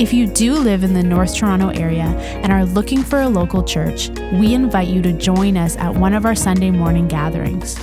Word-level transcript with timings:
If 0.00 0.14
you 0.14 0.26
do 0.26 0.54
live 0.54 0.82
in 0.82 0.94
the 0.94 1.02
North 1.02 1.36
Toronto 1.36 1.68
area 1.68 2.06
and 2.42 2.50
are 2.50 2.64
looking 2.64 3.02
for 3.02 3.20
a 3.20 3.28
local 3.28 3.62
church, 3.62 4.08
we 4.32 4.54
invite 4.54 4.88
you 4.88 5.02
to 5.02 5.12
join 5.12 5.58
us 5.58 5.76
at 5.76 5.94
one 5.94 6.14
of 6.14 6.24
our 6.24 6.34
Sunday 6.34 6.70
morning 6.70 7.06
gatherings. 7.06 7.78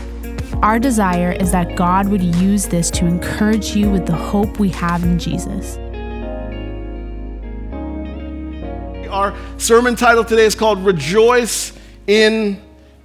Our 0.64 0.80
desire 0.80 1.32
is 1.32 1.52
that 1.52 1.76
God 1.76 2.08
would 2.08 2.24
use 2.24 2.66
this 2.66 2.90
to 2.90 3.06
encourage 3.06 3.76
you 3.76 3.92
with 3.92 4.08
the 4.08 4.16
hope 4.16 4.58
we 4.58 4.70
have 4.70 5.04
in 5.04 5.20
Jesus. 5.20 5.78
Our 9.12 9.38
sermon 9.60 9.96
title 9.96 10.26
today 10.26 10.46
is 10.46 10.56
called 10.56 10.84
Rejoice 10.84 11.72
in 12.08 12.60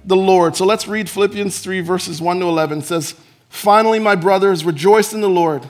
the 0.05 0.17
Lord. 0.17 0.55
So 0.55 0.65
let's 0.65 0.87
read 0.87 1.07
Philippians 1.07 1.59
3, 1.59 1.81
verses 1.81 2.19
1 2.19 2.39
to 2.39 2.47
11. 2.47 2.79
It 2.79 2.85
says, 2.85 3.13
Finally, 3.47 3.99
my 3.99 4.15
brothers, 4.15 4.65
rejoice 4.65 5.13
in 5.13 5.21
the 5.21 5.29
Lord. 5.29 5.69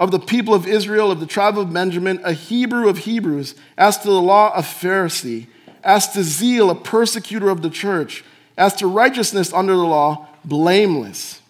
of 0.00 0.10
the 0.10 0.18
people 0.18 0.54
of 0.54 0.66
Israel, 0.66 1.10
of 1.10 1.20
the 1.20 1.26
tribe 1.26 1.58
of 1.58 1.72
Benjamin, 1.74 2.20
a 2.24 2.32
Hebrew 2.32 2.88
of 2.88 2.98
Hebrews, 2.98 3.54
as 3.76 3.98
to 3.98 4.08
the 4.08 4.20
law, 4.20 4.50
a 4.54 4.62
Pharisee, 4.62 5.46
as 5.84 6.08
to 6.14 6.24
zeal, 6.24 6.70
a 6.70 6.74
persecutor 6.74 7.50
of 7.50 7.60
the 7.60 7.68
church, 7.68 8.24
as 8.56 8.74
to 8.76 8.86
righteousness 8.86 9.52
under 9.52 9.76
the 9.76 9.84
law, 9.84 10.26
blameless. 10.42 11.42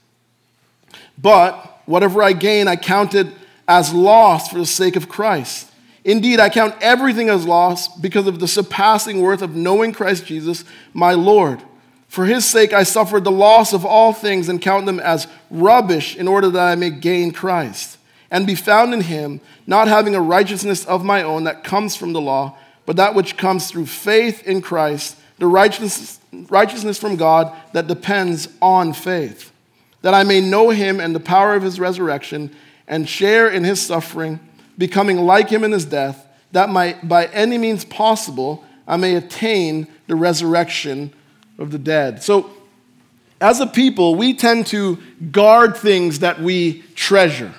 But 1.16 1.80
whatever 1.86 2.24
I 2.24 2.32
gain, 2.32 2.66
I 2.66 2.74
counted 2.74 3.32
as 3.68 3.94
loss 3.94 4.48
for 4.48 4.58
the 4.58 4.66
sake 4.66 4.96
of 4.96 5.08
Christ. 5.08 5.70
Indeed, 6.04 6.40
I 6.40 6.48
count 6.48 6.74
everything 6.80 7.28
as 7.28 7.46
loss 7.46 7.86
because 7.98 8.26
of 8.26 8.40
the 8.40 8.48
surpassing 8.48 9.20
worth 9.20 9.42
of 9.42 9.54
knowing 9.54 9.92
Christ 9.92 10.26
Jesus, 10.26 10.64
my 10.92 11.12
Lord. 11.12 11.62
For 12.08 12.26
his 12.26 12.44
sake, 12.46 12.72
I 12.72 12.82
suffered 12.82 13.22
the 13.22 13.30
loss 13.30 13.72
of 13.72 13.84
all 13.84 14.12
things 14.12 14.48
and 14.48 14.60
count 14.60 14.86
them 14.86 14.98
as 14.98 15.28
rubbish 15.52 16.16
in 16.16 16.26
order 16.26 16.50
that 16.50 16.68
I 16.72 16.74
may 16.74 16.90
gain 16.90 17.30
Christ 17.30 17.98
and 18.30 18.46
be 18.46 18.54
found 18.54 18.94
in 18.94 19.02
him, 19.02 19.40
not 19.66 19.88
having 19.88 20.14
a 20.14 20.20
righteousness 20.20 20.84
of 20.86 21.04
my 21.04 21.22
own 21.22 21.44
that 21.44 21.64
comes 21.64 21.96
from 21.96 22.12
the 22.12 22.20
law, 22.20 22.56
but 22.86 22.96
that 22.96 23.14
which 23.14 23.36
comes 23.36 23.68
through 23.68 23.86
faith 23.86 24.46
in 24.46 24.62
Christ, 24.62 25.16
the 25.38 25.46
righteousness, 25.46 26.20
righteousness 26.48 26.98
from 26.98 27.16
God 27.16 27.52
that 27.72 27.86
depends 27.86 28.48
on 28.60 28.92
faith, 28.92 29.52
that 30.02 30.14
I 30.14 30.22
may 30.22 30.40
know 30.40 30.70
him 30.70 31.00
and 31.00 31.14
the 31.14 31.20
power 31.20 31.54
of 31.54 31.62
his 31.62 31.80
resurrection 31.80 32.54
and 32.86 33.08
share 33.08 33.48
in 33.48 33.64
his 33.64 33.80
suffering, 33.80 34.40
becoming 34.78 35.18
like 35.18 35.48
him 35.48 35.64
in 35.64 35.72
his 35.72 35.84
death, 35.84 36.26
that 36.52 36.68
my, 36.68 36.96
by 37.02 37.26
any 37.26 37.58
means 37.58 37.84
possible 37.84 38.64
I 38.86 38.96
may 38.96 39.14
attain 39.14 39.86
the 40.08 40.16
resurrection 40.16 41.12
of 41.58 41.70
the 41.70 41.78
dead. 41.78 42.22
So, 42.22 42.50
as 43.40 43.60
a 43.60 43.66
people, 43.66 44.16
we 44.16 44.34
tend 44.34 44.66
to 44.68 44.98
guard 45.30 45.76
things 45.76 46.18
that 46.18 46.40
we 46.40 46.82
treasure. 46.94 47.54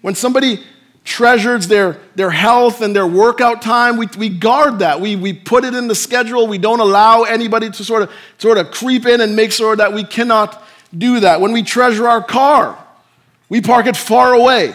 When 0.00 0.14
somebody 0.14 0.62
treasures 1.04 1.68
their, 1.68 1.98
their 2.16 2.30
health 2.30 2.82
and 2.82 2.94
their 2.94 3.06
workout 3.06 3.62
time, 3.62 3.96
we, 3.96 4.06
we 4.18 4.28
guard 4.28 4.80
that. 4.80 5.00
We, 5.00 5.16
we 5.16 5.32
put 5.32 5.64
it 5.64 5.74
in 5.74 5.88
the 5.88 5.94
schedule. 5.94 6.46
We 6.46 6.58
don't 6.58 6.80
allow 6.80 7.22
anybody 7.22 7.70
to 7.70 7.84
sort 7.84 8.02
of, 8.02 8.12
sort 8.36 8.58
of 8.58 8.70
creep 8.70 9.06
in 9.06 9.20
and 9.20 9.34
make 9.34 9.50
sure 9.50 9.74
that 9.74 9.92
we 9.92 10.04
cannot 10.04 10.62
do 10.96 11.20
that. 11.20 11.40
When 11.40 11.52
we 11.52 11.62
treasure 11.62 12.06
our 12.06 12.22
car, 12.22 12.78
we 13.48 13.60
park 13.60 13.86
it 13.86 13.96
far 13.96 14.34
away. 14.34 14.74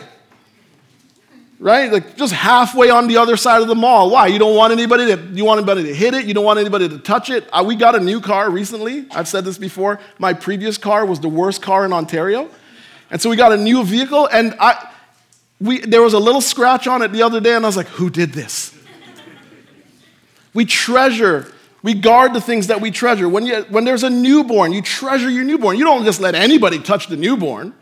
Right? 1.59 1.91
Like 1.91 2.17
just 2.17 2.34
halfway 2.34 2.90
on 2.90 3.07
the 3.07 3.17
other 3.17 3.38
side 3.38 3.61
of 3.61 3.67
the 3.67 3.75
mall. 3.75 4.09
Why? 4.09 4.28
You 4.28 4.40
don't 4.40 4.55
want 4.55 4.73
anybody 4.73 5.16
to 5.16 5.22
you 5.34 5.45
want 5.45 5.59
anybody 5.59 5.84
to 5.84 5.95
hit 5.95 6.13
it, 6.13 6.25
you 6.25 6.34
don't 6.34 6.44
want 6.44 6.59
anybody 6.59 6.90
to 6.90 7.00
touch 7.00 7.29
it. 7.29 7.47
Uh, 7.53 7.63
we 7.66 7.78
got 7.78 7.95
a 7.95 8.01
new 8.01 8.19
car 8.19 8.50
recently. 8.50 9.05
I've 9.11 9.29
said 9.29 9.45
this 9.45 9.57
before. 9.57 10.01
My 10.19 10.34
previous 10.34 10.78
car 10.78 11.05
was 11.05 11.22
the 11.22 11.29
worst 11.29 11.61
car 11.61 11.85
in 11.85 11.94
Ontario. 11.94 12.50
And 13.11 13.22
so 13.22 13.29
we 13.29 13.38
got 13.38 13.53
a 13.53 13.57
new 13.57 13.85
vehicle 13.85 14.28
and 14.28 14.55
I 14.59 14.93
we, 15.63 15.79
there 15.79 16.01
was 16.01 16.13
a 16.13 16.19
little 16.19 16.41
scratch 16.41 16.88
on 16.88 17.01
it 17.01 17.13
the 17.13 17.24
other 17.24 17.40
day, 17.40 17.56
and 17.56 17.63
I 17.66 17.69
was 17.69 17.78
like, 17.78 17.88
who 17.88 18.09
did 18.09 18.34
this? 18.34 18.78
we 20.53 20.66
treasure, 20.66 21.51
we 21.81 21.94
guard 21.94 22.34
the 22.34 22.41
things 22.41 22.68
that 22.68 22.81
we 22.81 22.91
treasure. 22.91 23.29
When, 23.29 23.46
you, 23.46 23.62
when 23.69 23.85
there's 23.85 24.03
a 24.03 24.09
newborn, 24.09 24.73
you 24.73 24.81
treasure 24.81 25.29
your 25.29 25.46
newborn. 25.46 25.78
You 25.78 25.85
don't 25.85 26.03
just 26.03 26.19
let 26.19 26.35
anybody 26.35 26.79
touch 26.79 27.07
the 27.07 27.16
newborn, 27.16 27.73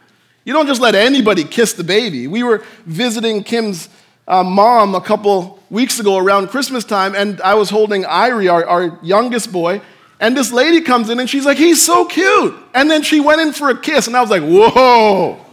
you 0.45 0.53
don't 0.53 0.67
just 0.67 0.79
let 0.79 0.93
anybody 0.93 1.43
kiss 1.43 1.73
the 1.73 1.83
baby. 1.83 2.27
We 2.27 2.43
were 2.43 2.63
visiting 2.85 3.43
Kim's 3.43 3.89
uh, 4.27 4.43
mom 4.43 4.93
a 4.93 5.01
couple 5.01 5.59
weeks 5.71 5.99
ago 5.99 6.17
around 6.17 6.49
Christmas 6.49 6.83
time, 6.83 7.15
and 7.15 7.41
I 7.41 7.55
was 7.55 7.71
holding 7.71 8.03
Irie, 8.03 8.51
our, 8.51 8.63
our 8.63 8.99
youngest 9.01 9.51
boy, 9.51 9.81
and 10.19 10.37
this 10.37 10.51
lady 10.51 10.81
comes 10.81 11.09
in 11.09 11.19
and 11.19 11.27
she's 11.27 11.47
like, 11.47 11.57
he's 11.57 11.83
so 11.83 12.05
cute. 12.05 12.55
And 12.75 12.91
then 12.91 13.01
she 13.01 13.19
went 13.19 13.41
in 13.41 13.53
for 13.53 13.71
a 13.71 13.77
kiss, 13.79 14.05
and 14.05 14.15
I 14.15 14.21
was 14.21 14.29
like, 14.29 14.43
whoa. 14.43 15.43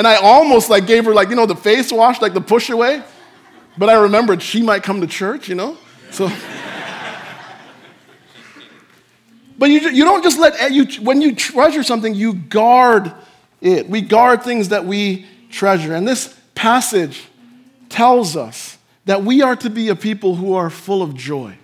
And 0.00 0.08
I 0.08 0.14
almost 0.14 0.70
like 0.70 0.86
gave 0.86 1.04
her 1.04 1.12
like, 1.12 1.28
you 1.28 1.36
know, 1.36 1.44
the 1.44 1.54
face 1.54 1.92
wash, 1.92 2.22
like 2.22 2.32
the 2.32 2.40
push 2.40 2.70
away. 2.70 3.02
But 3.76 3.90
I 3.90 4.00
remembered 4.00 4.40
she 4.40 4.62
might 4.62 4.82
come 4.82 5.02
to 5.02 5.06
church, 5.06 5.46
you 5.46 5.54
know? 5.54 5.76
So 6.10 6.30
But 9.58 9.68
you, 9.68 9.90
you 9.90 10.04
don't 10.04 10.22
just 10.22 10.38
let 10.38 10.72
you 10.72 10.86
when 11.02 11.20
you 11.20 11.34
treasure 11.34 11.82
something, 11.82 12.14
you 12.14 12.32
guard 12.32 13.12
it. 13.60 13.90
We 13.90 14.00
guard 14.00 14.42
things 14.42 14.70
that 14.70 14.86
we 14.86 15.26
treasure. 15.50 15.94
And 15.94 16.08
this 16.08 16.34
passage 16.54 17.28
tells 17.90 18.38
us 18.38 18.78
that 19.04 19.22
we 19.22 19.42
are 19.42 19.56
to 19.56 19.68
be 19.68 19.90
a 19.90 19.96
people 19.96 20.34
who 20.34 20.54
are 20.54 20.70
full 20.70 21.02
of 21.02 21.14
joy. 21.14 21.58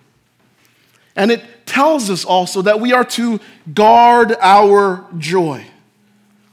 And 1.17 1.31
it 1.31 1.43
tells 1.65 2.11
us 2.11 2.23
also 2.23 2.61
that 2.61 2.81
we 2.81 2.93
are 2.93 3.07
to 3.07 3.41
guard 3.73 4.37
our 4.43 5.07
joy. 5.17 5.65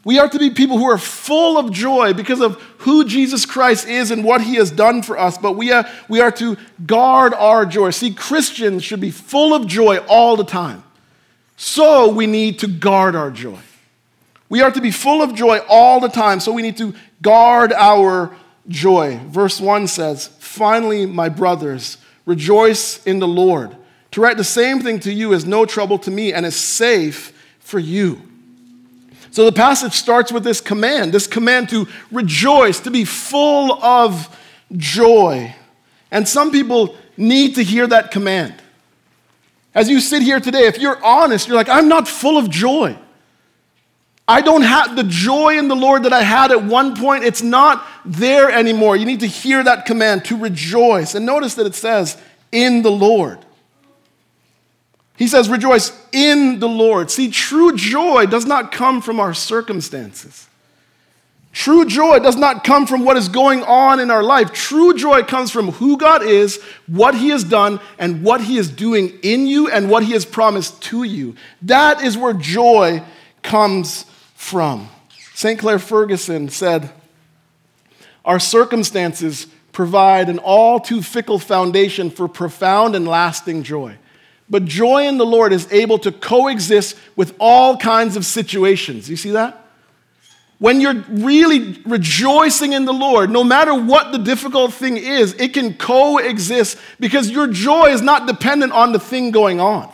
We 0.05 0.19
are 0.19 0.27
to 0.27 0.39
be 0.39 0.49
people 0.49 0.77
who 0.77 0.89
are 0.89 0.97
full 0.97 1.57
of 1.57 1.71
joy 1.71 2.13
because 2.13 2.41
of 2.41 2.61
who 2.79 3.05
Jesus 3.05 3.45
Christ 3.45 3.87
is 3.87 4.11
and 4.11 4.23
what 4.23 4.41
he 4.41 4.55
has 4.55 4.69
done 4.69 5.01
for 5.01 5.17
us, 5.17 5.37
but 5.37 5.53
we 5.53 5.71
are, 5.71 5.87
we 6.09 6.19
are 6.19 6.31
to 6.31 6.57
guard 6.85 7.33
our 7.33 7.65
joy. 7.65 7.91
See, 7.91 8.13
Christians 8.13 8.83
should 8.83 8.99
be 8.99 9.11
full 9.11 9.53
of 9.53 9.65
joy 9.65 9.99
all 10.09 10.35
the 10.35 10.43
time. 10.43 10.83
So 11.55 12.09
we 12.09 12.27
need 12.27 12.59
to 12.59 12.67
guard 12.67 13.15
our 13.15 13.31
joy. 13.31 13.59
We 14.49 14.61
are 14.61 14.71
to 14.71 14.81
be 14.81 14.91
full 14.91 15.21
of 15.21 15.33
joy 15.33 15.59
all 15.69 16.01
the 16.01 16.09
time, 16.09 16.41
so 16.41 16.51
we 16.51 16.61
need 16.61 16.77
to 16.77 16.93
guard 17.21 17.71
our 17.71 18.35
joy. 18.67 19.19
Verse 19.27 19.61
1 19.61 19.87
says, 19.87 20.27
Finally, 20.39 21.05
my 21.05 21.29
brothers, 21.29 21.97
rejoice 22.25 23.03
in 23.05 23.19
the 23.19 23.27
Lord. 23.27 23.75
To 24.11 24.21
write 24.21 24.37
the 24.37 24.43
same 24.43 24.81
thing 24.81 24.99
to 24.99 25.13
you 25.13 25.31
is 25.31 25.45
no 25.45 25.65
trouble 25.65 25.97
to 25.99 26.11
me 26.11 26.33
and 26.33 26.45
is 26.45 26.57
safe 26.57 27.31
for 27.59 27.79
you. 27.79 28.21
So 29.33 29.45
the 29.45 29.51
passage 29.51 29.93
starts 29.93 30.31
with 30.31 30.43
this 30.43 30.61
command 30.61 31.11
this 31.11 31.25
command 31.25 31.69
to 31.69 31.87
rejoice, 32.11 32.79
to 32.81 32.91
be 32.91 33.03
full 33.03 33.83
of 33.83 34.39
joy. 34.77 35.55
And 36.11 36.27
some 36.27 36.51
people 36.51 36.95
need 37.17 37.55
to 37.55 37.63
hear 37.63 37.87
that 37.87 38.11
command. 38.11 38.53
As 39.73 39.89
you 39.89 40.01
sit 40.01 40.21
here 40.21 40.39
today, 40.39 40.67
if 40.67 40.77
you're 40.77 41.03
honest, 41.03 41.47
you're 41.47 41.57
like, 41.57 41.67
I'm 41.67 41.87
not 41.87 42.07
full 42.07 42.37
of 42.37 42.51
joy. 42.51 42.95
I 44.27 44.41
don't 44.41 44.61
have 44.61 44.95
the 44.95 45.03
joy 45.03 45.57
in 45.57 45.67
the 45.67 45.75
Lord 45.75 46.03
that 46.03 46.13
I 46.13 46.21
had 46.21 46.51
at 46.51 46.63
one 46.63 46.95
point. 46.95 47.23
It's 47.23 47.41
not 47.41 47.83
there 48.05 48.51
anymore. 48.51 48.95
You 48.95 49.07
need 49.07 49.21
to 49.21 49.27
hear 49.27 49.63
that 49.63 49.87
command 49.87 50.25
to 50.25 50.37
rejoice. 50.37 51.15
And 51.15 51.25
notice 51.25 51.55
that 51.55 51.65
it 51.65 51.73
says, 51.73 52.21
in 52.51 52.83
the 52.83 52.91
Lord. 52.91 53.42
He 55.15 55.27
says, 55.27 55.49
Rejoice 55.49 55.91
in 56.11 56.59
the 56.59 56.69
Lord. 56.69 57.11
See, 57.11 57.29
true 57.29 57.75
joy 57.75 58.25
does 58.25 58.45
not 58.45 58.71
come 58.71 59.01
from 59.01 59.19
our 59.19 59.33
circumstances. 59.33 60.47
True 61.51 61.85
joy 61.85 62.17
does 62.17 62.35
not 62.35 62.63
come 62.63 62.87
from 62.87 63.05
what 63.05 63.15
is 63.15 63.29
going 63.29 63.61
on 63.61 63.99
in 63.99 64.09
our 64.09 64.23
life. 64.23 64.51
True 64.51 64.95
joy 64.95 65.21
comes 65.21 65.51
from 65.51 65.71
who 65.73 65.97
God 65.97 66.23
is, 66.23 66.59
what 66.87 67.13
He 67.13 67.29
has 67.29 67.43
done, 67.43 67.79
and 67.99 68.23
what 68.23 68.41
He 68.41 68.57
is 68.57 68.69
doing 68.69 69.19
in 69.21 69.45
you 69.45 69.69
and 69.69 69.87
what 69.87 70.03
He 70.03 70.13
has 70.13 70.25
promised 70.25 70.81
to 70.83 71.03
you. 71.03 71.35
That 71.61 72.01
is 72.01 72.17
where 72.17 72.33
joy 72.33 73.03
comes 73.43 74.05
from. 74.33 74.89
Sinclair 75.35 75.77
Ferguson 75.77 76.49
said, 76.49 76.89
Our 78.25 78.39
circumstances 78.39 79.45
provide 79.73 80.29
an 80.29 80.39
all 80.39 80.79
too 80.79 81.03
fickle 81.03 81.37
foundation 81.37 82.09
for 82.09 82.27
profound 82.27 82.95
and 82.95 83.07
lasting 83.07 83.61
joy. 83.61 83.97
But 84.53 84.65
joy 84.65 85.07
in 85.07 85.17
the 85.17 85.25
Lord 85.25 85.51
is 85.51 85.67
able 85.71 85.97
to 85.97 86.11
coexist 86.11 86.95
with 87.15 87.35
all 87.39 87.75
kinds 87.75 88.15
of 88.15 88.23
situations. 88.23 89.09
You 89.09 89.17
see 89.17 89.31
that? 89.31 89.65
When 90.59 90.79
you're 90.79 91.03
really 91.09 91.81
rejoicing 91.87 92.73
in 92.73 92.85
the 92.85 92.93
Lord, 92.93 93.31
no 93.31 93.43
matter 93.43 93.73
what 93.73 94.11
the 94.11 94.19
difficult 94.19 94.71
thing 94.71 94.97
is, 94.97 95.33
it 95.39 95.55
can 95.55 95.73
coexist 95.73 96.77
because 96.99 97.31
your 97.31 97.47
joy 97.47 97.85
is 97.85 98.03
not 98.03 98.27
dependent 98.27 98.73
on 98.73 98.91
the 98.91 98.99
thing 98.99 99.31
going 99.31 99.59
on. 99.59 99.91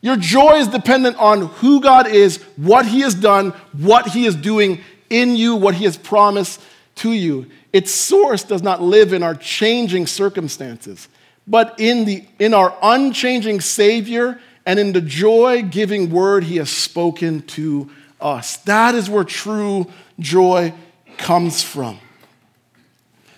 Your 0.00 0.16
joy 0.16 0.54
is 0.56 0.66
dependent 0.66 1.16
on 1.18 1.42
who 1.46 1.80
God 1.80 2.08
is, 2.08 2.42
what 2.56 2.86
He 2.86 3.02
has 3.02 3.14
done, 3.14 3.50
what 3.70 4.08
He 4.08 4.26
is 4.26 4.34
doing 4.34 4.80
in 5.10 5.36
you, 5.36 5.54
what 5.54 5.76
He 5.76 5.84
has 5.84 5.96
promised 5.96 6.60
to 6.96 7.12
you. 7.12 7.46
Its 7.72 7.92
source 7.92 8.42
does 8.42 8.62
not 8.62 8.82
live 8.82 9.12
in 9.12 9.22
our 9.22 9.36
changing 9.36 10.08
circumstances, 10.08 11.08
but 11.46 11.74
in, 11.78 12.04
the, 12.04 12.24
in 12.38 12.54
our 12.54 12.76
unchanging 12.82 13.60
Savior 13.60 14.40
and 14.64 14.78
in 14.78 14.92
the 14.92 15.00
joy 15.00 15.62
giving 15.62 16.10
word 16.10 16.44
He 16.44 16.56
has 16.56 16.70
spoken 16.70 17.42
to 17.42 17.90
us. 18.20 18.56
That 18.58 18.94
is 18.94 19.08
where 19.08 19.24
true 19.24 19.86
joy 20.18 20.74
comes 21.18 21.62
from. 21.62 21.98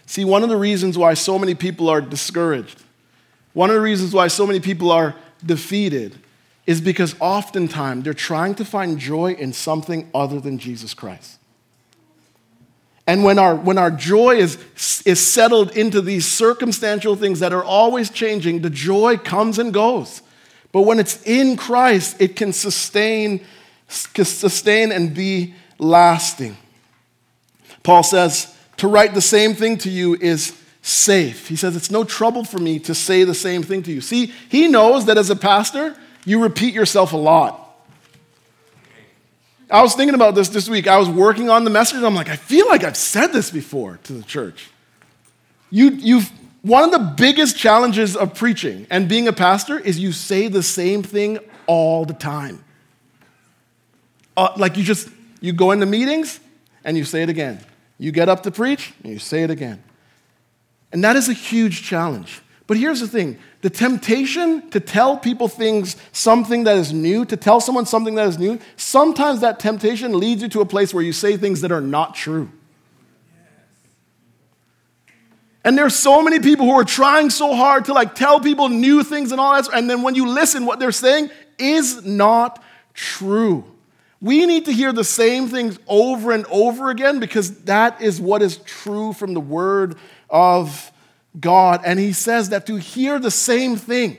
See, 0.06 0.24
one 0.24 0.42
of 0.42 0.48
the 0.48 0.56
reasons 0.56 0.96
why 0.96 1.14
so 1.14 1.38
many 1.38 1.54
people 1.54 1.88
are 1.90 2.00
discouraged, 2.00 2.82
one 3.52 3.68
of 3.68 3.74
the 3.74 3.82
reasons 3.82 4.14
why 4.14 4.28
so 4.28 4.46
many 4.46 4.60
people 4.60 4.90
are 4.90 5.14
defeated, 5.44 6.18
is 6.66 6.80
because 6.80 7.14
oftentimes 7.20 8.04
they're 8.04 8.14
trying 8.14 8.54
to 8.54 8.64
find 8.64 8.98
joy 8.98 9.32
in 9.32 9.52
something 9.52 10.08
other 10.14 10.40
than 10.40 10.58
Jesus 10.58 10.94
Christ. 10.94 11.37
And 13.08 13.24
when 13.24 13.38
our, 13.38 13.54
when 13.56 13.78
our 13.78 13.90
joy 13.90 14.36
is, 14.36 14.58
is 15.06 15.26
settled 15.26 15.74
into 15.74 16.02
these 16.02 16.26
circumstantial 16.26 17.16
things 17.16 17.40
that 17.40 17.54
are 17.54 17.64
always 17.64 18.10
changing, 18.10 18.60
the 18.60 18.68
joy 18.68 19.16
comes 19.16 19.58
and 19.58 19.72
goes. 19.72 20.20
But 20.72 20.82
when 20.82 20.98
it's 20.98 21.22
in 21.22 21.56
Christ, 21.56 22.20
it 22.20 22.36
can 22.36 22.52
sustain, 22.52 23.46
sustain 23.88 24.92
and 24.92 25.14
be 25.14 25.54
lasting. 25.78 26.58
Paul 27.82 28.02
says, 28.02 28.54
to 28.76 28.88
write 28.88 29.14
the 29.14 29.22
same 29.22 29.54
thing 29.54 29.78
to 29.78 29.90
you 29.90 30.14
is 30.14 30.54
safe. 30.82 31.48
He 31.48 31.56
says, 31.56 31.76
it's 31.76 31.90
no 31.90 32.04
trouble 32.04 32.44
for 32.44 32.58
me 32.58 32.78
to 32.80 32.94
say 32.94 33.24
the 33.24 33.34
same 33.34 33.62
thing 33.62 33.82
to 33.84 33.90
you. 33.90 34.02
See, 34.02 34.34
he 34.50 34.68
knows 34.68 35.06
that 35.06 35.16
as 35.16 35.30
a 35.30 35.36
pastor, 35.36 35.96
you 36.26 36.42
repeat 36.42 36.74
yourself 36.74 37.14
a 37.14 37.16
lot. 37.16 37.67
I 39.70 39.82
was 39.82 39.94
thinking 39.94 40.14
about 40.14 40.34
this 40.34 40.48
this 40.48 40.68
week. 40.68 40.86
I 40.86 40.96
was 40.96 41.08
working 41.08 41.50
on 41.50 41.64
the 41.64 41.70
message. 41.70 42.02
I'm 42.02 42.14
like, 42.14 42.28
I 42.28 42.36
feel 42.36 42.68
like 42.68 42.84
I've 42.84 42.96
said 42.96 43.28
this 43.28 43.50
before 43.50 43.98
to 44.04 44.12
the 44.14 44.22
church. 44.22 44.70
You, 45.70 45.90
you've, 45.90 46.30
one 46.62 46.84
of 46.84 46.90
the 46.90 47.14
biggest 47.16 47.58
challenges 47.58 48.16
of 48.16 48.34
preaching 48.34 48.86
and 48.88 49.08
being 49.08 49.28
a 49.28 49.32
pastor 49.32 49.78
is 49.78 49.98
you 49.98 50.12
say 50.12 50.48
the 50.48 50.62
same 50.62 51.02
thing 51.02 51.38
all 51.66 52.06
the 52.06 52.14
time. 52.14 52.64
Uh, 54.36 54.52
like 54.56 54.76
you 54.76 54.84
just, 54.84 55.10
you 55.40 55.52
go 55.52 55.72
into 55.72 55.84
meetings 55.84 56.40
and 56.84 56.96
you 56.96 57.04
say 57.04 57.22
it 57.22 57.28
again. 57.28 57.60
You 57.98 58.12
get 58.12 58.28
up 58.28 58.44
to 58.44 58.50
preach 58.50 58.94
and 59.02 59.12
you 59.12 59.18
say 59.18 59.42
it 59.42 59.50
again. 59.50 59.82
And 60.92 61.04
that 61.04 61.16
is 61.16 61.28
a 61.28 61.34
huge 61.34 61.82
challenge. 61.82 62.40
But 62.68 62.76
here's 62.76 63.00
the 63.00 63.08
thing 63.08 63.38
the 63.62 63.70
temptation 63.70 64.70
to 64.70 64.78
tell 64.78 65.16
people 65.16 65.48
things, 65.48 65.96
something 66.12 66.62
that 66.64 66.76
is 66.76 66.92
new, 66.92 67.24
to 67.24 67.36
tell 67.36 67.60
someone 67.60 67.86
something 67.86 68.14
that 68.14 68.28
is 68.28 68.38
new, 68.38 68.60
sometimes 68.76 69.40
that 69.40 69.58
temptation 69.58 70.16
leads 70.16 70.42
you 70.42 70.48
to 70.50 70.60
a 70.60 70.66
place 70.66 70.94
where 70.94 71.02
you 71.02 71.12
say 71.12 71.36
things 71.36 71.62
that 71.62 71.72
are 71.72 71.80
not 71.80 72.14
true. 72.14 72.52
And 75.64 75.76
there's 75.76 75.96
so 75.96 76.22
many 76.22 76.38
people 76.38 76.66
who 76.66 76.72
are 76.72 76.84
trying 76.84 77.30
so 77.30 77.56
hard 77.56 77.86
to 77.86 77.94
like 77.94 78.14
tell 78.14 78.38
people 78.38 78.68
new 78.68 79.02
things 79.02 79.32
and 79.32 79.40
all 79.40 79.60
that, 79.60 79.72
and 79.74 79.88
then 79.88 80.02
when 80.02 80.14
you 80.14 80.28
listen, 80.28 80.66
what 80.66 80.78
they're 80.78 80.92
saying 80.92 81.30
is 81.58 82.04
not 82.04 82.62
true. 82.92 83.64
We 84.20 84.44
need 84.44 84.66
to 84.66 84.72
hear 84.72 84.92
the 84.92 85.04
same 85.04 85.48
things 85.48 85.78
over 85.86 86.32
and 86.32 86.44
over 86.46 86.90
again 86.90 87.18
because 87.18 87.62
that 87.62 88.02
is 88.02 88.20
what 88.20 88.42
is 88.42 88.58
true 88.58 89.14
from 89.14 89.32
the 89.32 89.40
word 89.40 89.96
of 90.28 90.92
God, 91.38 91.82
and 91.84 91.98
he 91.98 92.12
says 92.12 92.50
that 92.50 92.66
to 92.66 92.76
hear 92.76 93.18
the 93.18 93.30
same 93.30 93.76
thing 93.76 94.16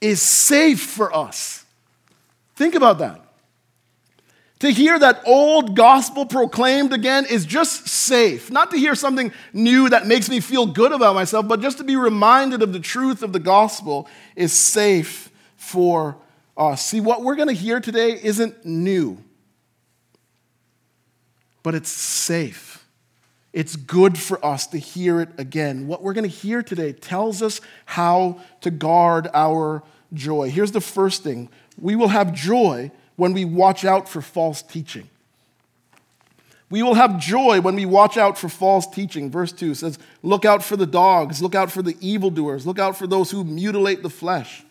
is 0.00 0.22
safe 0.22 0.80
for 0.80 1.14
us. 1.14 1.64
Think 2.56 2.74
about 2.74 2.98
that. 2.98 3.24
To 4.60 4.70
hear 4.70 4.98
that 4.98 5.22
old 5.24 5.76
gospel 5.76 6.26
proclaimed 6.26 6.92
again 6.92 7.26
is 7.26 7.46
just 7.46 7.86
safe. 7.86 8.50
Not 8.50 8.72
to 8.72 8.76
hear 8.76 8.96
something 8.96 9.32
new 9.52 9.88
that 9.88 10.06
makes 10.06 10.28
me 10.28 10.40
feel 10.40 10.66
good 10.66 10.90
about 10.90 11.14
myself, 11.14 11.46
but 11.46 11.60
just 11.60 11.78
to 11.78 11.84
be 11.84 11.94
reminded 11.94 12.62
of 12.62 12.72
the 12.72 12.80
truth 12.80 13.22
of 13.22 13.32
the 13.32 13.38
gospel 13.38 14.08
is 14.34 14.52
safe 14.52 15.30
for 15.56 16.16
us. 16.56 16.84
See, 16.84 17.00
what 17.00 17.22
we're 17.22 17.36
going 17.36 17.48
to 17.48 17.54
hear 17.54 17.78
today 17.78 18.18
isn't 18.20 18.64
new, 18.64 19.22
but 21.62 21.76
it's 21.76 21.90
safe. 21.90 22.67
It's 23.52 23.76
good 23.76 24.18
for 24.18 24.44
us 24.44 24.66
to 24.68 24.78
hear 24.78 25.20
it 25.20 25.30
again. 25.38 25.86
What 25.86 26.02
we're 26.02 26.12
going 26.12 26.28
to 26.28 26.36
hear 26.36 26.62
today 26.62 26.92
tells 26.92 27.42
us 27.42 27.60
how 27.86 28.40
to 28.60 28.70
guard 28.70 29.28
our 29.32 29.82
joy. 30.12 30.50
Here's 30.50 30.72
the 30.72 30.80
first 30.80 31.22
thing 31.22 31.48
we 31.80 31.96
will 31.96 32.08
have 32.08 32.34
joy 32.34 32.90
when 33.16 33.32
we 33.32 33.44
watch 33.44 33.84
out 33.84 34.08
for 34.08 34.20
false 34.20 34.62
teaching. 34.62 35.08
We 36.70 36.82
will 36.82 36.94
have 36.94 37.18
joy 37.18 37.62
when 37.62 37.76
we 37.76 37.86
watch 37.86 38.18
out 38.18 38.36
for 38.36 38.50
false 38.50 38.86
teaching. 38.86 39.30
Verse 39.30 39.52
2 39.52 39.74
says, 39.74 39.98
Look 40.22 40.44
out 40.44 40.62
for 40.62 40.76
the 40.76 40.86
dogs, 40.86 41.40
look 41.40 41.54
out 41.54 41.72
for 41.72 41.80
the 41.80 41.96
evildoers, 42.00 42.66
look 42.66 42.78
out 42.78 42.96
for 42.96 43.06
those 43.06 43.30
who 43.30 43.42
mutilate 43.42 44.02
the 44.02 44.10
flesh. 44.10 44.64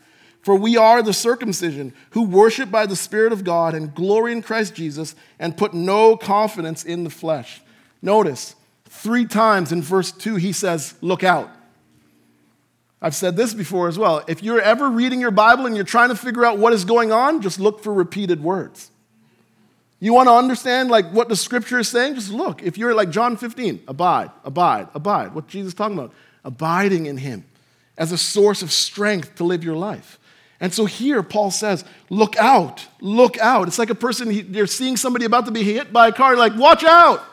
For 0.44 0.56
we 0.56 0.78
are 0.78 1.02
the 1.02 1.14
circumcision 1.14 1.94
who 2.12 2.24
worship 2.24 2.70
by 2.70 2.86
the 2.86 2.96
Spirit 2.96 3.34
of 3.34 3.44
God 3.44 3.74
and 3.74 3.94
glory 3.94 4.32
in 4.32 4.42
Christ 4.44 4.76
Jesus 4.76 5.16
and 5.40 5.58
put 5.58 5.74
no 5.74 6.16
confidence 6.16 6.86
in 6.86 7.04
the 7.04 7.10
flesh. 7.10 7.62
Notice, 8.02 8.56
Three 8.98 9.26
times 9.26 9.72
in 9.72 9.84
verse 9.84 10.12
2, 10.12 10.36
he 10.38 10.52
says, 10.52 10.96
Look 11.02 11.24
out. 11.24 11.52
I've 13.00 13.14
said 13.14 13.36
this 13.36 13.54
before 13.54 13.88
as 13.88 14.00
well. 14.00 14.24
If 14.28 14.42
you're 14.42 14.60
ever 14.60 14.90
reading 14.90 15.20
your 15.20 15.30
Bible 15.30 15.68
and 15.68 15.76
you're 15.76 15.86
trying 15.86 16.10
to 16.10 16.16
figure 16.16 16.44
out 16.44 16.58
what 16.58 16.74
is 16.74 16.84
going 16.84 17.12
on, 17.12 17.42
just 17.42 17.60
look 17.60 17.84
for 17.84 17.94
repeated 17.94 18.42
words. 18.42 18.90
You 20.00 20.14
want 20.14 20.30
to 20.30 20.34
understand 20.34 20.90
like 20.90 21.12
what 21.12 21.30
the 21.30 21.36
scripture 21.36 21.78
is 21.78 21.88
saying? 21.90 22.16
Just 22.16 22.32
look. 22.32 22.64
If 22.64 22.76
you're 22.80 22.96
like 22.96 23.12
John 23.12 23.38
15, 23.38 23.84
abide, 23.88 24.32
abide, 24.44 24.88
abide. 24.96 25.36
What 25.36 25.48
Jesus 25.48 25.76
talking 25.76 25.98
about? 25.98 26.12
Abiding 26.44 27.06
in 27.06 27.18
him 27.18 27.46
as 28.00 28.12
a 28.12 28.18
source 28.18 28.64
of 28.64 28.72
strength 28.72 29.36
to 29.36 29.44
live 29.44 29.64
your 29.64 29.76
life. 29.76 30.20
And 30.60 30.74
so 30.74 30.86
here 30.86 31.22
Paul 31.22 31.52
says, 31.52 31.86
look 32.10 32.36
out, 32.38 32.88
look 33.00 33.38
out. 33.38 33.68
It's 33.68 33.78
like 33.78 33.92
a 33.92 33.96
person, 33.96 34.32
you're 34.32 34.66
seeing 34.66 34.98
somebody 34.98 35.26
about 35.26 35.46
to 35.46 35.52
be 35.52 35.62
hit 35.62 35.94
by 35.94 36.08
a 36.08 36.12
car, 36.12 36.36
like, 36.36 36.56
watch 36.56 36.84
out. 36.84 37.24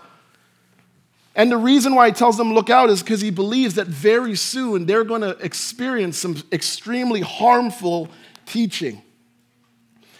And 1.36 1.50
the 1.50 1.56
reason 1.56 1.94
why 1.94 2.08
he 2.08 2.12
tells 2.12 2.36
them 2.36 2.54
look 2.54 2.70
out 2.70 2.90
is 2.90 3.02
because 3.02 3.20
he 3.20 3.30
believes 3.30 3.74
that 3.74 3.88
very 3.88 4.36
soon 4.36 4.86
they're 4.86 5.04
going 5.04 5.22
to 5.22 5.36
experience 5.38 6.18
some 6.18 6.36
extremely 6.52 7.20
harmful 7.20 8.08
teaching. 8.46 9.02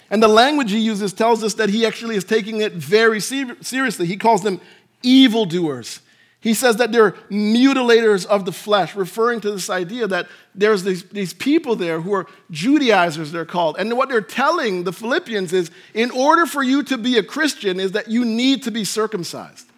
And 0.09 0.21
the 0.21 0.27
language 0.27 0.71
he 0.71 0.79
uses 0.79 1.13
tells 1.13 1.43
us 1.43 1.55
that 1.55 1.69
he 1.69 1.85
actually 1.85 2.15
is 2.15 2.23
taking 2.23 2.61
it 2.61 2.73
very 2.73 3.19
seriously. 3.19 4.05
He 4.05 4.17
calls 4.17 4.43
them 4.43 4.59
evildoers. 5.03 6.01
He 6.41 6.53
says 6.53 6.75
that 6.77 6.91
they're 6.91 7.13
mutilators 7.31 8.25
of 8.27 8.45
the 8.45 8.51
flesh, 8.51 8.95
referring 8.95 9.41
to 9.41 9.51
this 9.51 9.67
idea 9.67 10.05
that 10.05 10.27
there's 10.53 10.83
these, 10.83 11.03
these 11.05 11.33
people 11.33 11.75
there 11.75 12.01
who 12.01 12.13
are 12.13 12.27
Judaizers, 12.51 13.31
they're 13.31 13.45
called. 13.45 13.77
And 13.79 13.97
what 13.97 14.09
they're 14.09 14.21
telling 14.21 14.83
the 14.83 14.93
Philippians 14.93 15.53
is 15.53 15.71
in 15.95 16.11
order 16.11 16.45
for 16.45 16.61
you 16.61 16.83
to 16.83 16.99
be 16.99 17.17
a 17.17 17.23
Christian, 17.23 17.79
is 17.79 17.93
that 17.93 18.09
you 18.09 18.23
need 18.25 18.61
to 18.63 18.69
be 18.69 18.85
circumcised. 18.85 19.71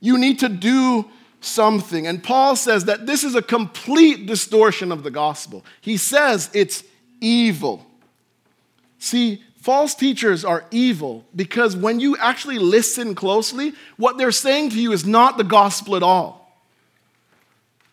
You 0.00 0.18
need 0.18 0.38
to 0.40 0.48
do 0.48 1.06
something. 1.40 2.06
And 2.06 2.22
Paul 2.22 2.56
says 2.56 2.86
that 2.86 3.06
this 3.06 3.24
is 3.24 3.34
a 3.34 3.42
complete 3.42 4.26
distortion 4.26 4.92
of 4.92 5.02
the 5.02 5.10
gospel. 5.10 5.64
He 5.80 5.96
says 5.96 6.50
it's 6.52 6.84
evil. 7.20 7.86
See, 8.98 9.42
false 9.60 9.94
teachers 9.94 10.44
are 10.44 10.64
evil 10.70 11.24
because 11.34 11.76
when 11.76 12.00
you 12.00 12.16
actually 12.18 12.58
listen 12.58 13.14
closely, 13.14 13.74
what 13.96 14.18
they're 14.18 14.32
saying 14.32 14.70
to 14.70 14.80
you 14.80 14.92
is 14.92 15.06
not 15.06 15.38
the 15.38 15.44
gospel 15.44 15.96
at 15.96 16.02
all. 16.02 16.40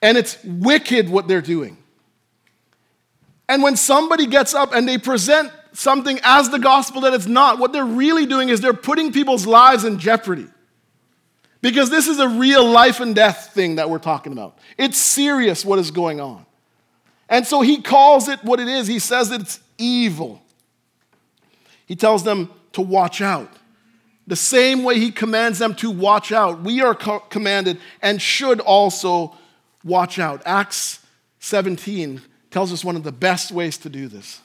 And 0.02 0.18
it's 0.18 0.38
wicked 0.44 1.10
what 1.10 1.28
they're 1.28 1.42
doing. 1.42 1.78
And 3.50 3.64
when 3.64 3.76
somebody 3.76 4.28
gets 4.28 4.54
up 4.54 4.74
and 4.74 4.88
they 4.88 4.98
present 4.98 5.52
something 5.72 6.20
as 6.24 6.50
the 6.50 6.60
gospel 6.60 7.02
that 7.02 7.14
it's 7.14 7.26
not, 7.26 7.60
what 7.60 7.72
they're 7.72 7.86
really 7.86 8.26
doing 8.26 8.50
is 8.50 8.60
they're 8.60 8.74
putting 8.74 9.14
people's 9.14 9.46
lives 9.46 9.86
in 9.86 10.00
jeopardy. 10.00 10.48
Because 11.62 11.90
this 11.90 12.08
is 12.08 12.20
a 12.20 12.28
real 12.28 12.66
life 12.66 13.00
and 13.00 13.16
death 13.16 13.52
thing 13.54 13.76
that 13.76 13.90
we're 13.90 14.00
talking 14.00 14.32
about. 14.32 14.58
It's 14.78 14.98
serious 14.98 15.66
what 15.66 15.80
is 15.80 15.92
going 15.92 16.20
on. 16.22 16.46
And 17.30 17.46
so 17.46 17.62
he 17.62 17.82
calls 17.82 18.28
it 18.28 18.44
what 18.44 18.60
it 18.60 18.68
is. 18.68 18.88
He 18.88 19.00
says 19.00 19.32
it's 19.32 19.60
evil. 19.78 20.42
He 21.86 21.96
tells 21.96 22.24
them 22.24 22.52
to 22.74 22.82
watch 22.82 23.22
out. 23.22 23.52
the 24.28 24.36
same 24.36 24.84
way 24.84 25.00
he 25.00 25.10
commands 25.10 25.58
them 25.58 25.74
to 25.74 25.90
watch 25.90 26.34
out, 26.34 26.62
we 26.62 26.82
are 26.82 26.94
co- 26.94 27.22
commanded 27.30 27.80
and 28.02 28.22
should 28.22 28.60
also 28.60 29.34
watch 29.86 30.20
out. 30.20 30.42
Acts 30.46 31.00
17 31.40 32.22
tells 32.52 32.74
us 32.74 32.84
one 32.84 32.98
of 32.98 33.04
the 33.04 33.12
best 33.12 33.52
ways 33.52 33.78
to 33.78 33.90
do 33.90 34.10
this. 34.10 34.42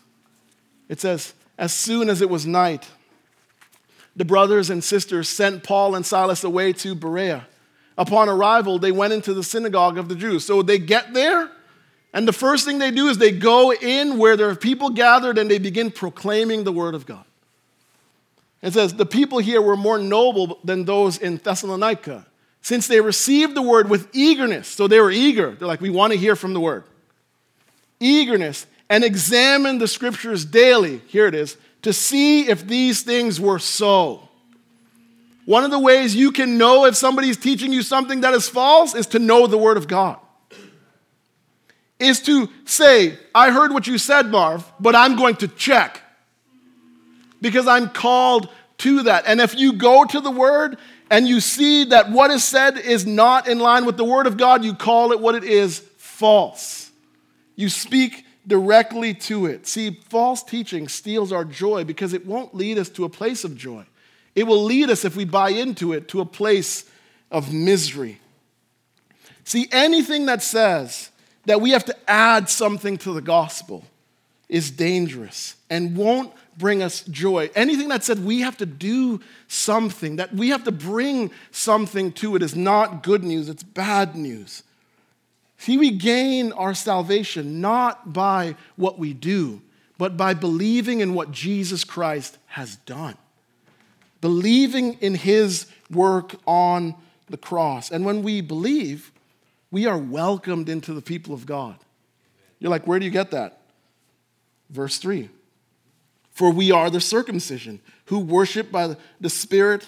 It 0.89 1.01
says, 1.01 1.35
As 1.59 1.75
soon 1.75 2.09
as 2.09 2.23
it 2.23 2.31
was 2.31 2.47
night, 2.47 2.89
the 4.17 4.25
brothers 4.25 4.71
and 4.71 4.83
sisters 4.83 5.29
sent 5.29 5.63
Paul 5.63 5.95
and 5.95 6.05
Silas 6.05 6.45
away 6.45 6.73
to 6.75 6.95
Berea. 6.95 7.47
Upon 7.97 8.29
arrival, 8.29 8.79
they 8.79 8.93
went 8.93 9.13
into 9.13 9.35
the 9.35 9.43
synagogue 9.43 9.99
of 9.99 10.09
the 10.09 10.15
Jews. 10.15 10.45
So 10.45 10.63
they 10.63 10.79
get 10.79 11.13
there, 11.13 11.51
and 12.13 12.29
the 12.29 12.33
first 12.33 12.65
thing 12.65 12.79
they 12.79 12.91
do 12.91 13.09
is 13.09 13.19
they 13.19 13.33
go 13.33 13.73
in 13.73 14.19
where 14.19 14.37
there 14.37 14.49
are 14.49 14.55
people 14.55 14.91
gathered 14.91 15.39
and 15.39 15.51
they 15.51 15.59
begin 15.59 15.91
proclaiming 15.91 16.65
the 16.65 16.73
word 16.73 16.95
of 16.95 17.07
God. 17.07 17.25
It 18.61 18.75
says, 18.75 18.95
The 18.95 19.07
people 19.07 19.39
here 19.39 19.63
were 19.63 19.77
more 19.77 19.99
noble 19.99 20.59
than 20.63 20.85
those 20.85 21.19
in 21.19 21.39
Thessalonica, 21.39 22.27
since 22.61 22.87
they 22.87 23.01
received 23.01 23.55
the 23.55 23.63
word 23.63 23.89
with 23.89 24.09
eagerness. 24.13 24.69
So 24.69 24.87
they 24.87 25.01
were 25.01 25.11
eager. 25.11 25.53
They're 25.53 25.69
like, 25.69 25.81
We 25.81 25.91
want 25.91 26.13
to 26.13 26.19
hear 26.19 26.37
from 26.37 26.53
the 26.53 26.61
word. 26.61 26.85
Eagerness, 27.99 28.67
and 28.91 29.05
examine 29.05 29.79
the 29.79 29.89
scriptures 29.89 30.45
daily. 30.45 30.99
Here 31.07 31.27
it 31.27 31.35
is 31.35 31.57
to 31.83 31.93
see 31.93 32.49
if 32.49 32.67
these 32.67 33.03
things 33.03 33.41
were 33.41 33.59
so. 33.59 34.29
One 35.45 35.65
of 35.65 35.71
the 35.71 35.79
ways 35.79 36.15
you 36.15 36.31
can 36.31 36.57
know 36.57 36.85
if 36.87 36.97
somebody's 36.97 37.37
teaching 37.37 37.73
you 37.73 37.83
something 37.83 38.21
that 38.21 38.33
is 38.35 38.49
false 38.49 38.95
is 38.95 39.07
to 39.09 39.19
know 39.19 39.47
the 39.47 39.59
Word 39.59 39.77
of 39.77 39.89
God. 39.89 40.19
Is 41.99 42.21
to 42.23 42.49
say, 42.65 43.19
I 43.35 43.51
heard 43.51 43.73
what 43.73 43.87
you 43.87 43.99
said, 43.99 44.29
Marv, 44.29 44.71
but 44.79 44.95
I'm 44.95 45.17
going 45.17 45.37
to 45.37 45.49
check 45.49 46.01
because 47.41 47.67
I'm 47.67 47.91
called 47.91 48.49
to 48.79 49.03
that. 49.05 49.25
And 49.27 49.41
if 49.41 49.57
you 49.57 49.75
go 49.75 50.05
to 50.05 50.21
the 50.21 50.31
Word 50.31 50.79
and 51.11 51.27
you 51.29 51.41
see 51.41 51.85
that 51.87 52.11
what 52.11 52.31
is 52.31 52.45
said 52.45 52.79
is 52.79 53.05
not 53.05 53.49
in 53.49 53.59
line 53.59 53.85
with 53.85 53.97
the 53.97 54.05
Word 54.05 54.27
of 54.27 54.37
God, 54.37 54.65
you 54.65 54.75
call 54.75 55.13
it 55.13 55.21
what 55.21 55.35
it 55.35 55.45
is 55.45 55.81
false. 55.99 56.91
You 57.57 57.69
speak 57.69 58.25
directly 58.47 59.15
to 59.15 59.47
it. 59.47 59.67
See, 59.67 60.01
false 60.09 60.43
teaching 60.43 60.89
steals 60.89 61.33
our 61.33 61.45
joy 61.45 61.85
because 61.85 62.13
it 62.13 62.27
won't 62.27 62.55
lead 62.55 62.79
us 62.79 62.89
to 62.91 63.05
a 63.05 63.09
place 63.09 63.45
of 63.45 63.57
joy. 63.57 63.85
It 64.35 64.45
will 64.45 64.63
lead 64.63 64.91
us, 64.91 65.05
if 65.05 65.17
we 65.17 65.25
buy 65.25 65.51
into 65.51 65.93
it, 65.93 66.09
to 66.09 66.21
a 66.21 66.25
place 66.25 66.85
of 67.31 67.53
misery. 67.53 68.19
See, 69.45 69.69
anything 69.71 70.27
that 70.27 70.43
says 70.43 71.11
that 71.47 71.61
we 71.61 71.71
have 71.71 71.85
to 71.87 72.11
add 72.11 72.49
something 72.49 72.97
to 72.99 73.13
the 73.13 73.21
gospel 73.21 73.85
is 74.49 74.71
dangerous 74.71 75.57
and 75.71 75.97
won't 75.97 76.33
bring 76.57 76.83
us 76.83 77.03
joy. 77.05 77.51
Anything 77.55 77.89
that 77.89 78.05
said 78.05 78.25
we 78.25 78.41
have 78.41 78.57
to 78.59 78.67
do 78.67 79.21
something, 79.49 80.17
that 80.17 80.35
we 80.35 80.51
have 80.51 80.65
to 80.65 80.73
bring 80.73 81.31
something 81.51 82.13
to 82.13 82.37
it, 82.37 82.43
is 82.43 82.55
not 82.55 83.03
good 83.03 83.25
news, 83.25 83.49
it's 83.49 83.63
bad 83.63 84.15
news. 84.15 84.63
See, 85.63 85.79
we 85.79 85.93
gain 85.93 86.51
our 86.51 86.75
salvation 86.75 87.61
not 87.61 88.13
by 88.13 88.57
what 88.75 88.99
we 88.99 89.15
do, 89.15 89.63
but 89.97 90.17
by 90.17 90.35
believing 90.35 90.99
in 90.99 91.15
what 91.15 91.31
Jesus 91.31 91.85
Christ 91.85 92.37
has 92.47 92.75
done. 92.79 93.17
Believing 94.21 94.95
in 94.95 95.15
his 95.15 95.67
work 95.89 96.35
on 96.49 96.97
the 97.29 97.37
cross. 97.37 97.93
And 97.93 98.05
when 98.05 98.25
we 98.25 98.41
believe, 98.41 99.13
we 99.71 99.87
are 99.87 99.97
welcomed 99.97 100.69
into 100.69 100.95
the 100.95 101.01
people 101.01 101.33
of 101.33 101.47
God. 101.47 101.77
You're 102.59 102.73
like, 102.73 102.89
where 102.89 102.99
do 102.99 103.05
you 103.05 103.13
get 103.13 103.31
that? 103.31 103.61
Verse 104.69 104.99
3 104.99 105.29
for 106.33 106.51
we 106.51 106.73
are 106.73 106.89
the 106.89 107.01
circumcision 107.01 107.79
who 108.07 108.19
worship 108.19 108.73
by 108.73 108.97
the 109.21 109.31
Spirit 109.31 109.87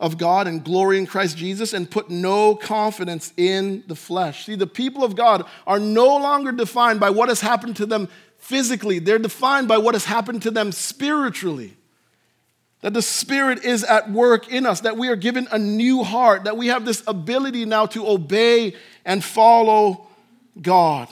of 0.00 0.16
God 0.16 0.46
and 0.48 0.64
glory 0.64 0.98
in 0.98 1.06
Christ 1.06 1.36
Jesus 1.36 1.72
and 1.74 1.88
put 1.88 2.10
no 2.10 2.56
confidence 2.56 3.32
in 3.36 3.84
the 3.86 3.94
flesh. 3.94 4.46
See, 4.46 4.54
the 4.54 4.66
people 4.66 5.04
of 5.04 5.14
God 5.14 5.44
are 5.66 5.78
no 5.78 6.16
longer 6.16 6.50
defined 6.50 6.98
by 6.98 7.10
what 7.10 7.28
has 7.28 7.42
happened 7.42 7.76
to 7.76 7.86
them 7.86 8.08
physically, 8.38 8.98
they're 8.98 9.18
defined 9.18 9.68
by 9.68 9.76
what 9.76 9.94
has 9.94 10.06
happened 10.06 10.40
to 10.42 10.50
them 10.50 10.72
spiritually. 10.72 11.76
That 12.80 12.94
the 12.94 13.02
Spirit 13.02 13.62
is 13.62 13.84
at 13.84 14.10
work 14.10 14.50
in 14.50 14.64
us, 14.64 14.80
that 14.80 14.96
we 14.96 15.08
are 15.08 15.16
given 15.16 15.46
a 15.52 15.58
new 15.58 16.02
heart, 16.02 16.44
that 16.44 16.56
we 16.56 16.68
have 16.68 16.86
this 16.86 17.02
ability 17.06 17.66
now 17.66 17.84
to 17.86 18.08
obey 18.08 18.74
and 19.04 19.22
follow 19.22 20.06
God. 20.60 21.08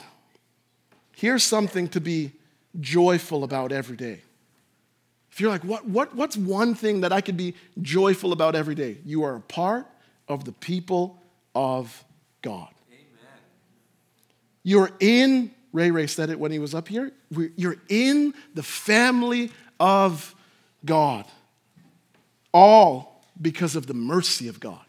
Here's 1.15 1.43
something 1.43 1.87
to 1.89 2.01
be 2.01 2.31
joyful 2.79 3.43
about 3.43 3.71
every 3.71 3.95
day. 3.95 4.21
You're 5.39 5.49
like, 5.49 5.63
what, 5.63 5.85
what, 5.85 6.15
what's 6.15 6.37
one 6.37 6.75
thing 6.75 7.01
that 7.01 7.11
I 7.11 7.21
could 7.21 7.37
be 7.37 7.55
joyful 7.81 8.33
about 8.33 8.55
every 8.55 8.75
day? 8.75 8.97
You 9.05 9.23
are 9.23 9.35
a 9.35 9.41
part 9.41 9.87
of 10.27 10.45
the 10.45 10.51
people 10.51 11.21
of 11.55 12.03
God. 12.41 12.69
Amen. 12.89 13.39
You're 14.63 14.91
in, 14.99 15.51
Ray 15.73 15.91
Ray 15.91 16.07
said 16.07 16.29
it 16.29 16.39
when 16.39 16.51
he 16.51 16.59
was 16.59 16.73
up 16.73 16.87
here, 16.87 17.11
you're 17.55 17.77
in 17.89 18.33
the 18.53 18.63
family 18.63 19.51
of 19.79 20.35
God. 20.85 21.25
All 22.53 23.23
because 23.41 23.75
of 23.75 23.87
the 23.87 23.93
mercy 23.93 24.47
of 24.47 24.59
God. 24.59 24.83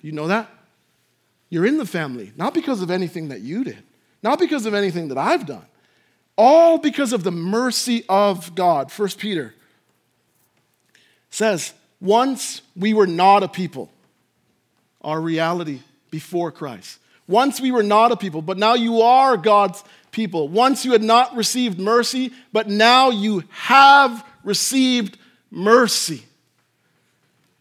Do 0.00 0.06
you 0.06 0.12
know 0.12 0.28
that? 0.28 0.48
You're 1.50 1.66
in 1.66 1.76
the 1.76 1.86
family, 1.86 2.32
not 2.36 2.54
because 2.54 2.80
of 2.80 2.90
anything 2.90 3.28
that 3.28 3.40
you 3.40 3.62
did, 3.64 3.82
not 4.22 4.38
because 4.38 4.64
of 4.64 4.74
anything 4.74 5.08
that 5.08 5.18
I've 5.18 5.44
done, 5.44 5.66
all 6.36 6.78
because 6.78 7.12
of 7.12 7.24
the 7.24 7.30
mercy 7.30 8.04
of 8.08 8.54
God. 8.54 8.90
First 8.90 9.18
Peter 9.18 9.54
says, 11.30 11.72
Once 12.00 12.62
we 12.76 12.94
were 12.94 13.06
not 13.06 13.42
a 13.42 13.48
people, 13.48 13.90
our 15.02 15.20
reality 15.20 15.80
before 16.10 16.50
Christ. 16.52 16.98
Once 17.26 17.60
we 17.60 17.70
were 17.70 17.82
not 17.82 18.12
a 18.12 18.16
people, 18.16 18.42
but 18.42 18.58
now 18.58 18.74
you 18.74 19.02
are 19.02 19.36
God's 19.36 19.82
people. 20.10 20.48
Once 20.48 20.84
you 20.84 20.92
had 20.92 21.02
not 21.02 21.34
received 21.34 21.78
mercy, 21.78 22.32
but 22.52 22.68
now 22.68 23.10
you 23.10 23.44
have 23.50 24.24
received 24.44 25.18
mercy. 25.50 26.24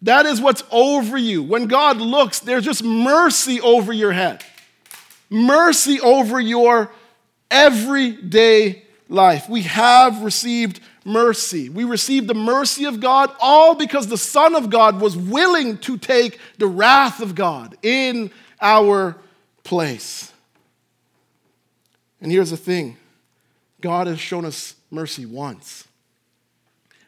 That 0.02 0.26
is 0.26 0.42
what's 0.42 0.64
over 0.72 1.18
you. 1.18 1.44
When 1.44 1.68
God 1.68 1.98
looks, 1.98 2.40
there's 2.40 2.66
just 2.66 2.84
mercy 2.84 3.62
over 3.62 3.94
your 3.94 4.12
head, 4.12 4.44
mercy 5.30 6.00
over 6.02 6.40
your 6.40 6.92
everyday 7.52 8.84
life. 9.10 9.48
We 9.50 9.64
have 9.64 10.24
received 10.24 10.80
mercy. 11.06 11.70
We 11.70 11.84
received 11.84 12.28
the 12.28 12.34
mercy 12.34 12.86
of 12.86 13.00
God 13.00 13.32
all 13.40 13.76
because 13.76 14.08
the 14.08 14.18
Son 14.18 14.56
of 14.56 14.70
God 14.70 15.02
was 15.02 15.18
willing 15.18 15.78
to 15.80 15.98
take 15.98 16.40
the 16.58 16.68
wrath 16.68 17.22
of 17.22 17.36
God 17.36 17.78
in 17.82 18.32
our 18.60 19.18
place. 19.64 20.32
And 22.22 22.32
here's 22.32 22.52
the 22.52 22.58
thing 22.58 22.98
God 23.82 24.08
has 24.08 24.20
shown 24.20 24.46
us 24.46 24.76
mercy 24.90 25.26
once. 25.26 25.88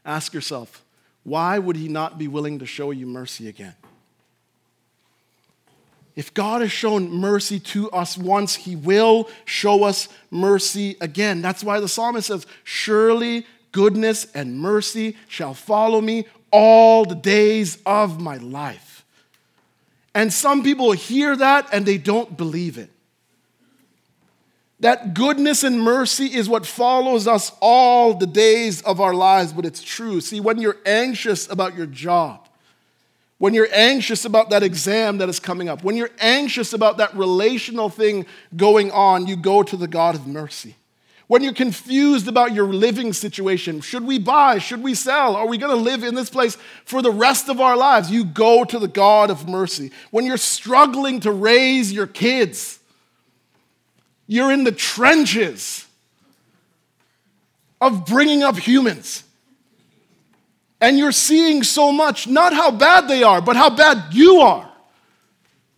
Ask 0.06 0.34
yourself, 0.34 0.84
why 1.24 1.58
would 1.60 1.78
He 1.78 1.88
not 1.88 2.18
be 2.18 2.28
willing 2.28 2.60
to 2.60 2.66
show 2.66 2.92
you 2.92 3.06
mercy 3.06 3.48
again? 3.48 3.76
If 6.16 6.34
God 6.34 6.62
has 6.62 6.72
shown 6.72 7.10
mercy 7.10 7.60
to 7.60 7.90
us 7.92 8.18
once, 8.18 8.56
He 8.56 8.76
will 8.76 9.30
show 9.46 9.84
us 9.84 10.08
mercy 10.30 10.96
again. 11.02 11.42
That's 11.42 11.64
why 11.64 11.80
the 11.80 11.88
psalmist 11.88 12.28
says, 12.28 12.46
Surely 12.64 13.46
goodness 13.72 14.28
and 14.34 14.58
mercy 14.60 15.18
shall 15.28 15.54
follow 15.54 16.02
me 16.02 16.26
all 16.52 17.04
the 17.04 17.16
days 17.16 17.80
of 17.86 18.22
my 18.22 18.38
life. 18.38 19.04
And 20.14 20.32
some 20.32 20.62
people 20.62 20.92
hear 20.92 21.36
that 21.36 21.68
and 21.74 21.86
they 21.86 21.98
don't 21.98 22.38
believe 22.38 22.78
it. 22.78 22.92
That 24.80 25.14
goodness 25.14 25.64
and 25.64 25.82
mercy 25.82 26.26
is 26.26 26.50
what 26.50 26.66
follows 26.66 27.28
us 27.28 27.52
all 27.62 28.14
the 28.14 28.28
days 28.28 28.82
of 28.82 29.00
our 29.00 29.14
lives, 29.14 29.54
but 29.54 29.66
it's 29.66 29.82
true. 29.82 30.20
See, 30.22 30.40
when 30.40 30.60
you're 30.60 30.78
anxious 30.86 31.50
about 31.50 31.76
your 31.76 31.86
job, 31.86 32.43
when 33.44 33.54
you're 33.54 33.68
anxious 33.74 34.24
about 34.24 34.52
that 34.52 34.64
exam 34.64 35.18
that 35.18 35.28
is 35.28 35.38
coming 35.38 35.68
up, 35.68 35.84
when 35.84 35.98
you're 35.98 36.10
anxious 36.22 36.72
about 36.72 36.96
that 36.96 37.14
relational 37.14 37.90
thing 37.90 38.26
going 38.56 38.90
on, 38.92 39.28
you 39.28 39.36
go 39.36 39.62
to 39.62 39.76
the 39.76 39.86
God 39.86 40.16
of 40.16 40.26
mercy. 40.26 40.78
When 41.28 41.44
you're 41.44 41.52
confused 41.52 42.30
about 42.30 42.54
your 42.54 42.68
living 42.68 43.12
situation, 43.12 43.82
should 43.82 44.06
we 44.06 44.18
buy? 44.18 44.60
Should 44.60 44.82
we 44.82 44.94
sell? 44.94 45.36
Are 45.36 45.46
we 45.46 45.58
going 45.58 45.76
to 45.76 45.84
live 45.84 46.06
in 46.06 46.16
this 46.16 46.30
place 46.30 46.58
for 46.86 47.02
the 47.02 47.12
rest 47.12 47.50
of 47.50 47.60
our 47.60 47.76
lives? 47.76 48.10
You 48.10 48.24
go 48.24 48.64
to 48.64 48.80
the 48.80 48.88
God 48.88 49.30
of 49.30 49.46
mercy. 49.46 49.92
When 50.10 50.26
you're 50.26 50.38
struggling 50.38 51.20
to 51.20 51.32
raise 51.34 51.92
your 51.92 52.08
kids, 52.08 52.80
you're 54.26 54.54
in 54.54 54.64
the 54.64 54.72
trenches 54.72 55.86
of 57.82 58.06
bringing 58.06 58.42
up 58.42 58.58
humans 58.58 59.23
and 60.84 60.98
you're 60.98 61.14
seeing 61.14 61.64
so 61.64 61.94
much, 61.94 62.28
not 62.28 62.54
how 62.54 62.70
bad 62.70 63.08
they 63.08 63.24
are, 63.24 63.42
but 63.42 63.56
how 63.56 63.70
bad 63.70 64.14
you 64.14 64.42
are 64.42 64.70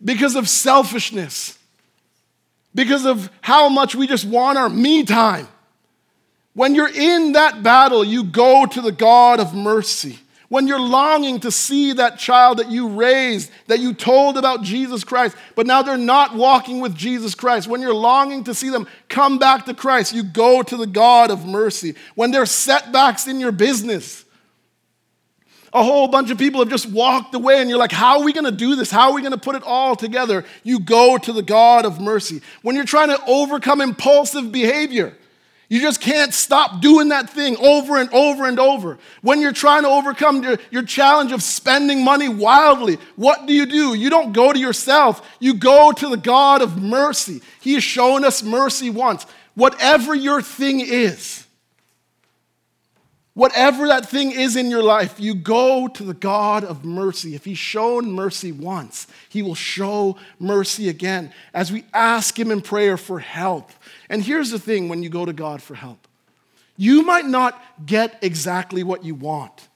because 0.04 0.34
of 0.34 0.48
selfishness, 0.48 1.56
because 2.74 3.06
of 3.06 3.30
how 3.40 3.68
much 3.68 3.94
we 3.94 4.08
just 4.08 4.24
want 4.24 4.58
our 4.58 4.68
me 4.68 5.04
time. 5.04 5.46
When 6.54 6.74
you're 6.74 6.92
in 6.92 7.32
that 7.32 7.62
battle, 7.62 8.02
you 8.02 8.24
go 8.24 8.66
to 8.66 8.80
the 8.80 8.90
God 8.90 9.38
of 9.38 9.54
mercy. 9.54 10.18
when 10.48 10.68
you're 10.68 10.80
longing 10.80 11.40
to 11.40 11.50
see 11.50 11.92
that 11.94 12.18
child 12.18 12.58
that 12.58 12.70
you 12.70 12.88
raised, 12.88 13.50
that 13.66 13.80
you 13.80 13.92
told 13.92 14.36
about 14.36 14.62
Jesus 14.62 15.02
Christ, 15.02 15.36
but 15.54 15.66
now 15.66 15.82
they're 15.82 15.96
not 15.96 16.34
walking 16.34 16.80
with 16.80 16.94
Jesus 16.94 17.34
Christ, 17.34 17.66
when 17.66 17.80
you're 17.80 17.94
longing 17.94 18.44
to 18.44 18.54
see 18.54 18.70
them 18.70 18.86
come 19.08 19.38
back 19.38 19.66
to 19.66 19.74
Christ, 19.74 20.14
you 20.14 20.22
go 20.22 20.62
to 20.62 20.76
the 20.76 20.86
God 20.86 21.30
of 21.30 21.46
mercy. 21.46 21.94
When 22.14 22.30
there's 22.30 22.50
setbacks 22.50 23.26
in 23.26 23.40
your 23.40 23.52
business, 23.52 24.24
a 25.76 25.82
whole 25.82 26.08
bunch 26.08 26.30
of 26.30 26.38
people 26.38 26.60
have 26.60 26.70
just 26.70 26.90
walked 26.90 27.34
away, 27.34 27.60
and 27.60 27.68
you're 27.68 27.78
like, 27.78 27.92
How 27.92 28.18
are 28.18 28.24
we 28.24 28.32
going 28.32 28.46
to 28.46 28.50
do 28.50 28.76
this? 28.76 28.90
How 28.90 29.10
are 29.10 29.14
we 29.14 29.20
going 29.20 29.32
to 29.32 29.38
put 29.38 29.56
it 29.56 29.62
all 29.62 29.94
together? 29.94 30.44
You 30.64 30.80
go 30.80 31.18
to 31.18 31.32
the 31.34 31.42
God 31.42 31.84
of 31.84 32.00
mercy. 32.00 32.40
When 32.62 32.76
you're 32.76 32.86
trying 32.86 33.08
to 33.08 33.20
overcome 33.26 33.82
impulsive 33.82 34.50
behavior, 34.50 35.14
you 35.68 35.80
just 35.80 36.00
can't 36.00 36.32
stop 36.32 36.80
doing 36.80 37.10
that 37.10 37.28
thing 37.28 37.58
over 37.58 37.98
and 37.98 38.08
over 38.10 38.46
and 38.46 38.58
over. 38.58 38.98
When 39.20 39.42
you're 39.42 39.52
trying 39.52 39.82
to 39.82 39.88
overcome 39.88 40.42
your, 40.42 40.58
your 40.70 40.82
challenge 40.82 41.32
of 41.32 41.42
spending 41.42 42.02
money 42.02 42.28
wildly, 42.28 42.96
what 43.16 43.46
do 43.46 43.52
you 43.52 43.66
do? 43.66 43.92
You 43.92 44.08
don't 44.08 44.32
go 44.32 44.52
to 44.54 44.58
yourself, 44.58 45.28
you 45.40 45.54
go 45.54 45.92
to 45.92 46.08
the 46.08 46.16
God 46.16 46.62
of 46.62 46.80
mercy. 46.80 47.42
He 47.60 47.74
has 47.74 47.84
shown 47.84 48.24
us 48.24 48.42
mercy 48.42 48.88
once. 48.88 49.24
Whatever 49.54 50.14
your 50.14 50.40
thing 50.40 50.80
is, 50.80 51.45
whatever 53.36 53.86
that 53.86 54.08
thing 54.08 54.32
is 54.32 54.56
in 54.56 54.68
your 54.68 54.82
life, 54.82 55.20
you 55.20 55.36
go 55.36 55.86
to 55.86 56.02
the 56.02 56.14
God 56.14 56.64
of 56.64 56.84
mercy. 56.84 57.36
If 57.36 57.44
He's 57.44 57.58
shown 57.58 58.10
mercy 58.10 58.50
once, 58.50 59.06
He 59.28 59.42
will 59.42 59.54
show 59.54 60.16
mercy 60.40 60.88
again 60.88 61.32
as 61.54 61.70
we 61.70 61.84
ask 61.94 62.36
Him 62.36 62.50
in 62.50 62.60
prayer 62.60 62.96
for 62.96 63.20
help 63.20 63.70
and 64.08 64.22
here's 64.22 64.50
the 64.50 64.58
thing 64.58 64.88
when 64.88 65.02
you 65.02 65.08
go 65.08 65.24
to 65.24 65.32
God 65.32 65.62
for 65.62 65.74
help 65.74 66.06
you 66.76 67.02
might 67.02 67.24
not 67.24 67.58
get 67.86 68.18
exactly 68.20 68.82
what 68.82 69.02
you 69.02 69.14
want, 69.14 69.68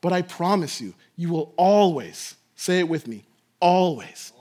but 0.00 0.12
I 0.12 0.22
promise 0.22 0.80
you, 0.80 0.92
you 1.16 1.28
will 1.28 1.52
always, 1.56 2.34
say 2.56 2.80
it 2.80 2.88
with 2.88 3.06
me, 3.06 3.22
always. 3.60 4.32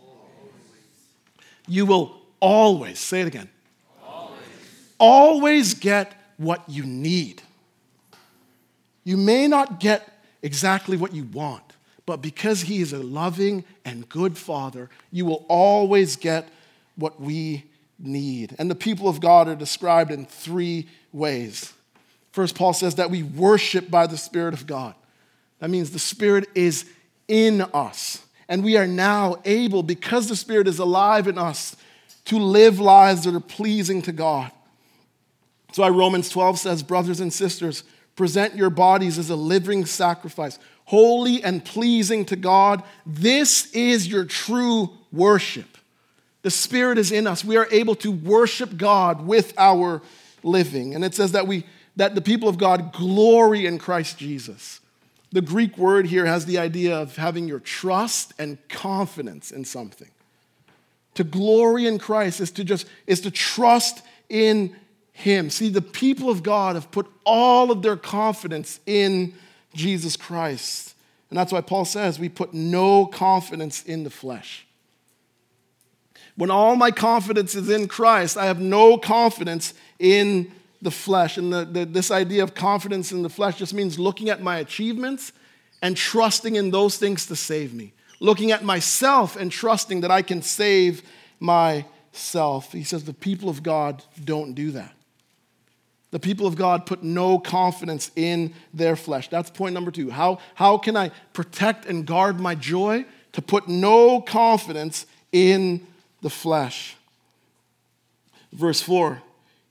You 1.68 1.86
will 1.86 2.20
always, 2.40 2.98
say 2.98 3.22
it 3.22 3.28
again, 3.28 3.50
always. 4.04 4.40
always 4.98 5.74
get 5.76 6.20
what 6.38 6.68
you 6.68 6.88
need. 6.88 7.44
You 9.08 9.16
may 9.16 9.48
not 9.48 9.80
get 9.80 10.06
exactly 10.42 10.98
what 10.98 11.14
you 11.14 11.24
want, 11.24 11.64
but 12.06 12.22
because 12.22 12.64
He 12.64 12.82
is 12.82 12.92
a 12.92 13.00
loving 13.00 13.64
and 13.86 14.10
good 14.10 14.38
Father, 14.38 14.90
you 15.14 15.26
will 15.26 15.46
always 15.48 16.18
get 16.18 16.50
what 16.98 17.18
we 17.18 17.64
need. 17.98 18.54
And 18.60 18.70
the 18.70 18.76
people 18.76 19.08
of 19.08 19.22
God 19.22 19.48
are 19.48 19.56
described 19.56 20.12
in 20.12 20.26
three 20.26 20.90
ways. 21.14 21.72
First, 22.34 22.56
Paul 22.56 22.74
says 22.74 22.96
that 22.96 23.10
we 23.10 23.24
worship 23.24 23.90
by 23.90 24.08
the 24.08 24.18
Spirit 24.18 24.54
of 24.54 24.68
God. 24.68 24.94
That 25.60 25.70
means 25.70 25.92
the 25.92 26.00
Spirit 26.00 26.50
is 26.54 26.84
in 27.30 27.62
us. 27.62 28.22
And 28.50 28.62
we 28.62 28.76
are 28.76 28.88
now 28.88 29.38
able, 29.46 29.84
because 29.84 30.28
the 30.28 30.36
Spirit 30.36 30.68
is 30.68 30.80
alive 30.80 31.30
in 31.30 31.38
us, 31.38 31.78
to 32.26 32.38
live 32.38 32.78
lives 32.78 33.24
that 33.24 33.34
are 33.34 33.40
pleasing 33.40 34.02
to 34.02 34.12
God. 34.12 34.52
That's 35.68 35.78
why 35.78 35.88
Romans 35.88 36.28
12 36.28 36.60
says, 36.60 36.84
Brothers 36.84 37.22
and 37.22 37.32
sisters, 37.32 37.86
present 38.18 38.56
your 38.56 38.70
bodies 38.70 39.18
as 39.18 39.30
a 39.30 39.36
living 39.36 39.86
sacrifice, 39.86 40.60
holy 40.86 41.42
and 41.44 41.64
pleasing 41.64 42.26
to 42.26 42.36
God. 42.36 42.84
This 43.06 43.72
is 43.72 44.08
your 44.08 44.26
true 44.26 44.90
worship. 45.14 45.78
The 46.42 46.52
Spirit 46.52 46.98
is 46.98 47.12
in 47.12 47.28
us. 47.28 47.46
We 47.46 47.56
are 47.56 47.68
able 47.72 47.96
to 47.96 48.12
worship 48.12 48.76
God 48.76 49.26
with 49.26 49.54
our 49.58 50.02
living. 50.44 50.96
And 50.96 51.06
it 51.06 51.16
says 51.16 51.32
that 51.32 51.48
we 51.48 51.64
that 51.96 52.14
the 52.14 52.22
people 52.22 52.48
of 52.48 52.60
God 52.60 52.94
glory 52.94 53.66
in 53.66 53.80
Christ 53.80 54.20
Jesus. 54.20 54.82
The 55.32 55.42
Greek 55.42 55.78
word 55.78 56.06
here 56.06 56.26
has 56.26 56.46
the 56.46 56.60
idea 56.60 56.96
of 56.96 57.16
having 57.16 57.48
your 57.48 57.60
trust 57.60 58.34
and 58.38 58.60
confidence 58.70 59.50
in 59.52 59.66
something. 59.66 60.10
To 61.16 61.24
glory 61.24 61.88
in 61.88 61.98
Christ 61.98 62.40
is 62.40 62.52
to 62.52 62.64
just 62.64 62.88
is 63.08 63.22
to 63.22 63.32
trust 63.32 64.04
in 64.30 64.76
him. 65.18 65.50
See, 65.50 65.70
the 65.70 65.82
people 65.82 66.30
of 66.30 66.44
God 66.44 66.76
have 66.76 66.92
put 66.92 67.08
all 67.26 67.72
of 67.72 67.82
their 67.82 67.98
confidence 67.98 68.80
in 68.86 69.34
Jesus 69.74 70.16
Christ. 70.16 70.94
And 71.32 71.40
that's 71.40 71.52
why 71.52 71.62
Paul 71.62 71.86
says 71.86 72.20
we 72.20 72.30
put 72.30 72.54
no 72.54 73.08
confidence 73.08 73.84
in 73.84 74.04
the 74.04 74.12
flesh. 74.12 74.68
When 76.36 76.52
all 76.52 76.76
my 76.76 76.92
confidence 76.92 77.56
is 77.56 77.68
in 77.68 77.88
Christ, 77.88 78.38
I 78.38 78.46
have 78.46 78.60
no 78.60 79.00
confidence 79.00 79.74
in 79.98 80.52
the 80.84 80.92
flesh. 80.92 81.38
And 81.38 81.52
the, 81.52 81.66
the, 81.66 81.86
this 81.86 82.12
idea 82.12 82.44
of 82.44 82.54
confidence 82.54 83.12
in 83.12 83.24
the 83.24 83.30
flesh 83.30 83.58
just 83.58 83.74
means 83.74 83.98
looking 83.98 84.30
at 84.30 84.44
my 84.44 84.60
achievements 84.60 85.32
and 85.82 85.98
trusting 85.98 86.56
in 86.56 86.70
those 86.70 86.98
things 86.98 87.26
to 87.26 87.36
save 87.36 87.74
me. 87.74 87.92
Looking 88.20 88.52
at 88.52 88.64
myself 88.64 89.36
and 89.36 89.52
trusting 89.52 90.02
that 90.02 90.12
I 90.12 90.22
can 90.22 90.44
save 90.44 91.02
myself. 91.40 92.72
He 92.72 92.84
says 92.84 93.06
the 93.06 93.16
people 93.16 93.50
of 93.50 93.64
God 93.64 94.04
don't 94.24 94.54
do 94.54 94.70
that. 94.72 94.94
The 96.12 96.20
people 96.20 96.48
of 96.48 96.56
God 96.56 96.86
put 96.86 97.04
no 97.04 97.38
confidence 97.38 98.12
in 98.16 98.54
their 98.74 98.96
flesh. 98.96 99.30
That's 99.30 99.50
point 99.50 99.74
number 99.74 99.92
two. 99.92 100.10
How, 100.10 100.40
how 100.56 100.78
can 100.78 100.96
I 100.96 101.12
protect 101.34 101.86
and 101.86 102.06
guard 102.06 102.40
my 102.40 102.56
joy? 102.56 103.06
To 103.34 103.42
put 103.42 103.68
no 103.68 104.22
confidence 104.22 105.06
in 105.32 105.86
the 106.22 106.30
flesh. 106.30 106.96
Verse 108.54 108.82
4, 108.82 109.22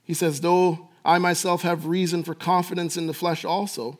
he 0.03 0.13
says, 0.13 0.39
Though 0.39 0.87
I 1.03 1.17
myself 1.17 1.63
have 1.63 1.87
reason 1.87 2.23
for 2.23 2.35
confidence 2.35 2.95
in 2.97 3.07
the 3.07 3.13
flesh 3.13 3.43
also, 3.43 3.99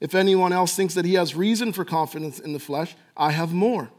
if 0.00 0.14
anyone 0.14 0.52
else 0.52 0.76
thinks 0.76 0.94
that 0.94 1.04
he 1.04 1.14
has 1.14 1.34
reason 1.34 1.72
for 1.72 1.84
confidence 1.84 2.38
in 2.38 2.52
the 2.52 2.60
flesh, 2.60 2.94
I 3.16 3.32
have 3.32 3.52
more. 3.52 3.90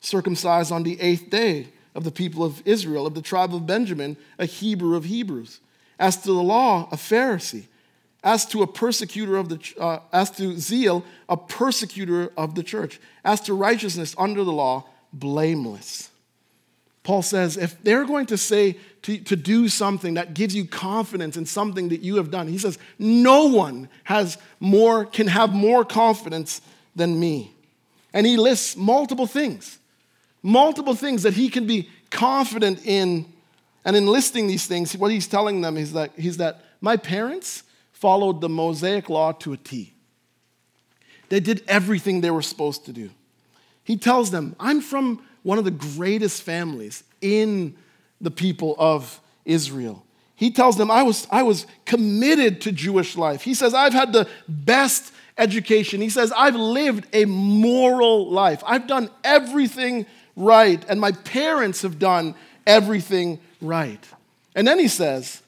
Circumcised 0.00 0.70
on 0.70 0.82
the 0.82 1.00
eighth 1.00 1.30
day 1.30 1.68
of 1.94 2.04
the 2.04 2.12
people 2.12 2.44
of 2.44 2.62
Israel, 2.64 3.06
of 3.06 3.14
the 3.14 3.22
tribe 3.22 3.54
of 3.54 3.66
Benjamin, 3.66 4.16
a 4.38 4.46
Hebrew 4.46 4.94
of 4.94 5.04
Hebrews. 5.06 5.60
As 6.00 6.16
to 6.22 6.28
the 6.28 6.42
law, 6.42 6.88
a 6.90 6.96
Pharisee. 6.96 7.66
As 8.24 8.46
to 8.46 8.62
a 8.62 8.66
persecutor 8.66 9.36
of 9.36 9.50
the, 9.50 9.74
uh, 9.78 9.98
as 10.12 10.30
to 10.32 10.58
zeal, 10.58 11.04
a 11.28 11.36
persecutor 11.36 12.32
of 12.36 12.54
the 12.54 12.62
church. 12.62 12.98
As 13.24 13.40
to 13.42 13.54
righteousness 13.54 14.14
under 14.18 14.42
the 14.42 14.52
law, 14.52 14.86
blameless. 15.12 16.10
Paul 17.02 17.22
says 17.22 17.56
if 17.56 17.82
they're 17.82 18.04
going 18.04 18.26
to 18.26 18.36
say 18.36 18.76
to, 19.02 19.18
to 19.18 19.36
do 19.36 19.68
something 19.68 20.14
that 20.14 20.34
gives 20.34 20.54
you 20.54 20.66
confidence 20.66 21.36
in 21.36 21.46
something 21.46 21.90
that 21.90 22.00
you 22.00 22.16
have 22.16 22.30
done, 22.30 22.48
he 22.48 22.58
says, 22.58 22.78
no 22.98 23.46
one 23.46 23.88
has 24.04 24.38
more, 24.58 25.04
can 25.04 25.26
have 25.26 25.52
more 25.52 25.84
confidence 25.84 26.60
than 26.96 27.18
me. 27.18 27.52
And 28.12 28.26
he 28.26 28.36
lists 28.36 28.76
multiple 28.76 29.26
things, 29.26 29.78
multiple 30.42 30.94
things 30.94 31.22
that 31.22 31.34
he 31.34 31.48
can 31.48 31.66
be 31.66 31.90
confident 32.10 32.86
in. 32.86 33.26
And 33.84 33.96
in 33.96 34.06
listing 34.06 34.46
these 34.46 34.66
things, 34.66 34.96
what 34.96 35.10
he's 35.10 35.26
telling 35.26 35.60
them 35.60 35.76
is 35.76 35.92
that, 35.94 36.12
he's 36.16 36.36
that 36.36 36.64
my 36.80 36.96
parents 36.96 37.62
followed 37.92 38.40
the 38.40 38.48
Mosaic 38.48 39.08
law 39.08 39.32
to 39.32 39.52
a 39.52 39.56
T. 39.56 39.94
They 41.28 41.40
did 41.40 41.62
everything 41.68 42.20
they 42.20 42.30
were 42.30 42.42
supposed 42.42 42.84
to 42.86 42.92
do. 42.92 43.10
He 43.84 43.96
tells 43.96 44.30
them, 44.30 44.56
I'm 44.60 44.80
from 44.80 45.24
one 45.42 45.58
of 45.58 45.64
the 45.64 45.70
greatest 45.70 46.42
families 46.42 47.04
in 47.20 47.76
the 48.20 48.30
people 48.30 48.74
of 48.78 49.20
Israel. 49.44 50.04
He 50.34 50.50
tells 50.50 50.76
them, 50.76 50.90
I 50.90 51.02
was, 51.02 51.26
I 51.30 51.42
was 51.42 51.66
committed 51.84 52.62
to 52.62 52.72
Jewish 52.72 53.16
life. 53.16 53.42
He 53.42 53.54
says, 53.54 53.74
I've 53.74 53.92
had 53.92 54.12
the 54.12 54.28
best 54.48 55.12
education. 55.36 56.00
He 56.00 56.10
says, 56.10 56.32
I've 56.36 56.54
lived 56.54 57.06
a 57.12 57.24
moral 57.24 58.30
life. 58.30 58.62
I've 58.66 58.86
done 58.86 59.10
everything 59.24 60.06
right, 60.36 60.82
and 60.88 61.00
my 61.00 61.12
parents 61.12 61.82
have 61.82 61.98
done 61.98 62.34
everything 62.66 63.38
right. 63.60 64.04
And 64.54 64.66
then 64.66 64.78
he 64.78 64.88
says, 64.88 65.42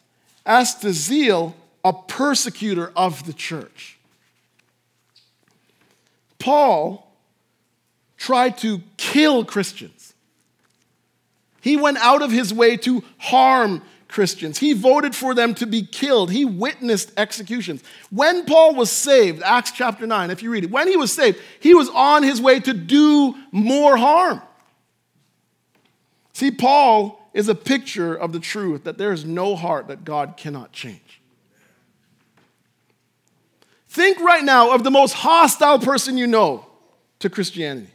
As 0.46 0.74
to 0.76 0.92
zeal, 0.92 1.56
a 1.84 1.92
persecutor 1.92 2.92
of 2.94 3.26
the 3.26 3.32
church. 3.32 3.98
Paul 6.38 7.08
tried 8.16 8.58
to 8.58 8.80
kill 8.96 9.44
Christians. 9.44 10.14
He 11.60 11.76
went 11.76 11.98
out 11.98 12.22
of 12.22 12.30
his 12.30 12.52
way 12.52 12.76
to 12.78 13.04
harm 13.18 13.82
Christians. 14.08 14.58
He 14.58 14.72
voted 14.72 15.14
for 15.14 15.34
them 15.34 15.54
to 15.54 15.66
be 15.66 15.82
killed. 15.82 16.30
He 16.30 16.44
witnessed 16.44 17.12
executions. 17.16 17.82
When 18.10 18.44
Paul 18.44 18.74
was 18.74 18.90
saved, 18.90 19.42
Acts 19.42 19.72
chapter 19.72 20.06
9, 20.06 20.30
if 20.30 20.42
you 20.42 20.50
read 20.50 20.64
it, 20.64 20.70
when 20.70 20.88
he 20.88 20.96
was 20.96 21.12
saved, 21.12 21.38
he 21.60 21.74
was 21.74 21.88
on 21.88 22.22
his 22.22 22.40
way 22.40 22.60
to 22.60 22.74
do 22.74 23.34
more 23.52 23.96
harm. 23.96 24.42
See, 26.32 26.50
Paul 26.50 27.21
is 27.34 27.48
a 27.48 27.54
picture 27.54 28.14
of 28.14 28.32
the 28.32 28.40
truth 28.40 28.84
that 28.84 28.98
there 28.98 29.12
is 29.12 29.24
no 29.24 29.56
heart 29.56 29.88
that 29.88 30.04
God 30.04 30.36
cannot 30.36 30.72
change. 30.72 31.20
Think 33.88 34.20
right 34.20 34.42
now 34.42 34.74
of 34.74 34.84
the 34.84 34.90
most 34.90 35.12
hostile 35.12 35.78
person 35.78 36.16
you 36.16 36.26
know 36.26 36.66
to 37.18 37.28
Christianity. 37.28 37.90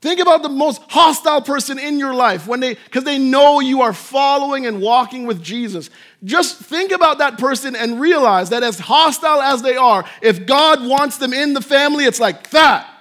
Think 0.00 0.18
about 0.18 0.42
the 0.42 0.48
most 0.48 0.82
hostile 0.88 1.42
person 1.42 1.78
in 1.78 2.00
your 2.00 2.12
life 2.12 2.48
when 2.48 2.58
they 2.58 2.74
because 2.74 3.04
they 3.04 3.18
know 3.18 3.60
you 3.60 3.82
are 3.82 3.92
following 3.92 4.66
and 4.66 4.80
walking 4.80 5.26
with 5.26 5.40
Jesus. 5.40 5.90
Just 6.24 6.58
think 6.58 6.90
about 6.90 7.18
that 7.18 7.38
person 7.38 7.76
and 7.76 8.00
realize 8.00 8.50
that 8.50 8.64
as 8.64 8.80
hostile 8.80 9.40
as 9.40 9.62
they 9.62 9.76
are, 9.76 10.04
if 10.20 10.44
God 10.44 10.84
wants 10.84 11.18
them 11.18 11.32
in 11.32 11.54
the 11.54 11.60
family, 11.60 12.04
it's 12.04 12.18
like 12.18 12.50
that. 12.50 12.91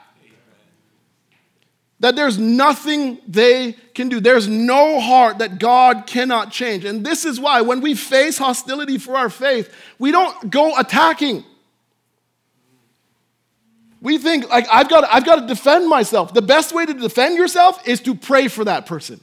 That 2.01 2.15
there's 2.15 2.39
nothing 2.39 3.19
they 3.27 3.73
can 3.93 4.09
do. 4.09 4.19
There's 4.19 4.47
no 4.47 4.99
heart 4.99 5.37
that 5.37 5.59
God 5.59 6.07
cannot 6.07 6.51
change. 6.51 6.83
And 6.83 7.05
this 7.05 7.25
is 7.25 7.39
why 7.39 7.61
when 7.61 7.79
we 7.79 7.93
face 7.93 8.39
hostility 8.39 8.97
for 8.97 9.15
our 9.15 9.29
faith, 9.29 9.73
we 9.99 10.11
don't 10.11 10.49
go 10.49 10.77
attacking. 10.77 11.45
We 14.01 14.17
think, 14.17 14.49
like, 14.49 14.65
I've 14.71 14.89
got, 14.89 15.07
I've 15.11 15.25
got 15.25 15.41
to 15.41 15.47
defend 15.47 15.87
myself. 15.87 16.33
The 16.33 16.41
best 16.41 16.73
way 16.73 16.87
to 16.87 16.93
defend 16.93 17.37
yourself 17.37 17.87
is 17.87 18.01
to 18.01 18.15
pray 18.15 18.47
for 18.47 18.65
that 18.65 18.87
person. 18.87 19.21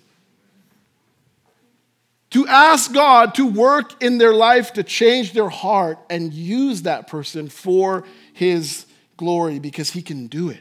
To 2.31 2.47
ask 2.47 2.93
God 2.93 3.35
to 3.35 3.47
work 3.47 4.01
in 4.01 4.19
their 4.19 4.35
life 4.35 4.75
to 4.75 4.85
change 4.85 5.33
their 5.33 5.49
heart 5.49 5.99
and 6.09 6.33
use 6.33 6.83
that 6.83 7.09
person 7.09 7.49
for 7.49 8.05
his 8.33 8.87
glory 9.17 9.59
because 9.59 9.91
he 9.91 10.01
can 10.01 10.29
do 10.29 10.51
it. 10.51 10.61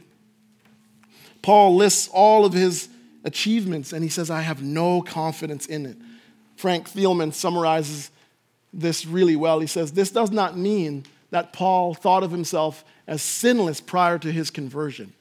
Paul 1.48 1.78
lists 1.78 2.10
all 2.12 2.44
of 2.44 2.52
his 2.52 2.90
achievements 3.24 3.94
and 3.94 4.04
he 4.04 4.10
says, 4.10 4.30
I 4.30 4.42
have 4.42 4.62
no 4.62 5.02
confidence 5.02 5.66
in 5.66 5.86
it. 5.86 5.96
Frank 6.58 6.90
Thielman 6.90 7.34
summarizes 7.34 8.12
this 8.74 9.06
really 9.06 9.38
well. 9.38 9.62
He 9.62 9.68
says, 9.68 9.94
This 9.94 10.12
does 10.12 10.30
not 10.30 10.58
mean 10.58 11.06
that 11.32 11.54
Paul 11.54 11.94
thought 11.94 12.22
of 12.22 12.32
himself 12.32 12.84
as 13.08 13.22
sinless 13.22 13.80
prior 13.80 14.20
to 14.20 14.30
his 14.30 14.50
conversion. 14.50 15.14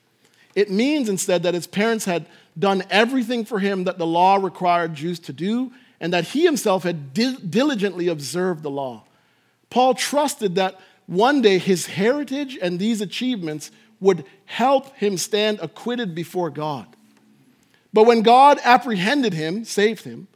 It 0.57 0.69
means 0.69 1.09
instead 1.09 1.45
that 1.45 1.55
his 1.55 1.69
parents 1.69 2.07
had 2.07 2.27
done 2.59 2.83
everything 2.91 3.45
for 3.45 3.61
him 3.61 3.85
that 3.85 3.99
the 3.99 4.05
law 4.05 4.35
required 4.35 4.97
Jews 4.97 5.21
to 5.21 5.33
do, 5.33 5.71
and 6.01 6.12
that 6.12 6.25
he 6.25 6.43
himself 6.43 6.83
had 6.83 7.15
di- 7.15 7.37
diligently 7.37 8.09
observed 8.09 8.65
the 8.65 8.71
law. 8.71 9.05
Paul 9.71 9.95
trusted 9.95 10.57
that 10.57 10.81
one 11.07 11.41
day 11.41 11.59
his 11.59 11.87
heritage 11.87 12.59
and 12.61 12.81
these 12.81 13.01
achievements 13.01 13.71
would 14.01 14.25
help 14.45 14.95
him 14.97 15.17
stand 15.17 15.59
acquitted 15.61 16.15
before 16.15 16.51
God. 16.51 16.87
But 17.93 18.07
when 18.07 18.23
God 18.23 18.59
apprehended 18.63 19.33
him, 19.33 19.65
saved 19.65 20.05
him, 20.05 20.29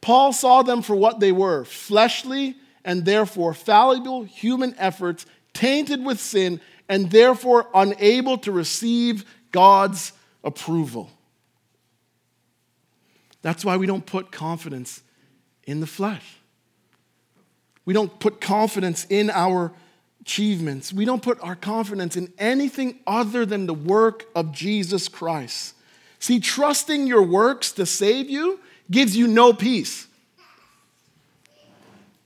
Paul 0.00 0.32
saw 0.32 0.62
them 0.62 0.82
for 0.82 0.96
what 0.96 1.20
they 1.20 1.32
were 1.32 1.64
fleshly 1.64 2.56
and 2.84 3.04
therefore 3.04 3.54
fallible 3.54 4.24
human 4.24 4.74
efforts 4.78 5.26
tainted 5.52 6.04
with 6.04 6.20
sin 6.20 6.60
and 6.88 7.10
therefore 7.10 7.68
unable 7.74 8.38
to 8.38 8.52
receive 8.52 9.24
God's 9.52 10.12
approval. 10.42 11.10
That's 13.42 13.64
why 13.64 13.76
we 13.76 13.86
don't 13.86 14.06
put 14.06 14.32
confidence 14.32 15.02
in 15.64 15.80
the 15.80 15.86
flesh. 15.86 16.38
We 17.84 17.94
don't 17.94 18.18
put 18.20 18.40
confidence 18.40 19.06
in 19.10 19.30
our 19.30 19.72
achievements. 20.22 20.92
We 20.92 21.04
don't 21.04 21.22
put 21.22 21.42
our 21.42 21.56
confidence 21.56 22.16
in 22.16 22.32
anything 22.38 23.00
other 23.06 23.44
than 23.44 23.66
the 23.66 23.74
work 23.74 24.26
of 24.34 24.52
Jesus 24.52 25.08
Christ. 25.08 25.74
See, 26.20 26.38
trusting 26.38 27.08
your 27.08 27.22
works 27.22 27.72
to 27.72 27.84
save 27.84 28.30
you 28.30 28.60
gives 28.90 29.16
you 29.16 29.26
no 29.26 29.52
peace. 29.52 30.06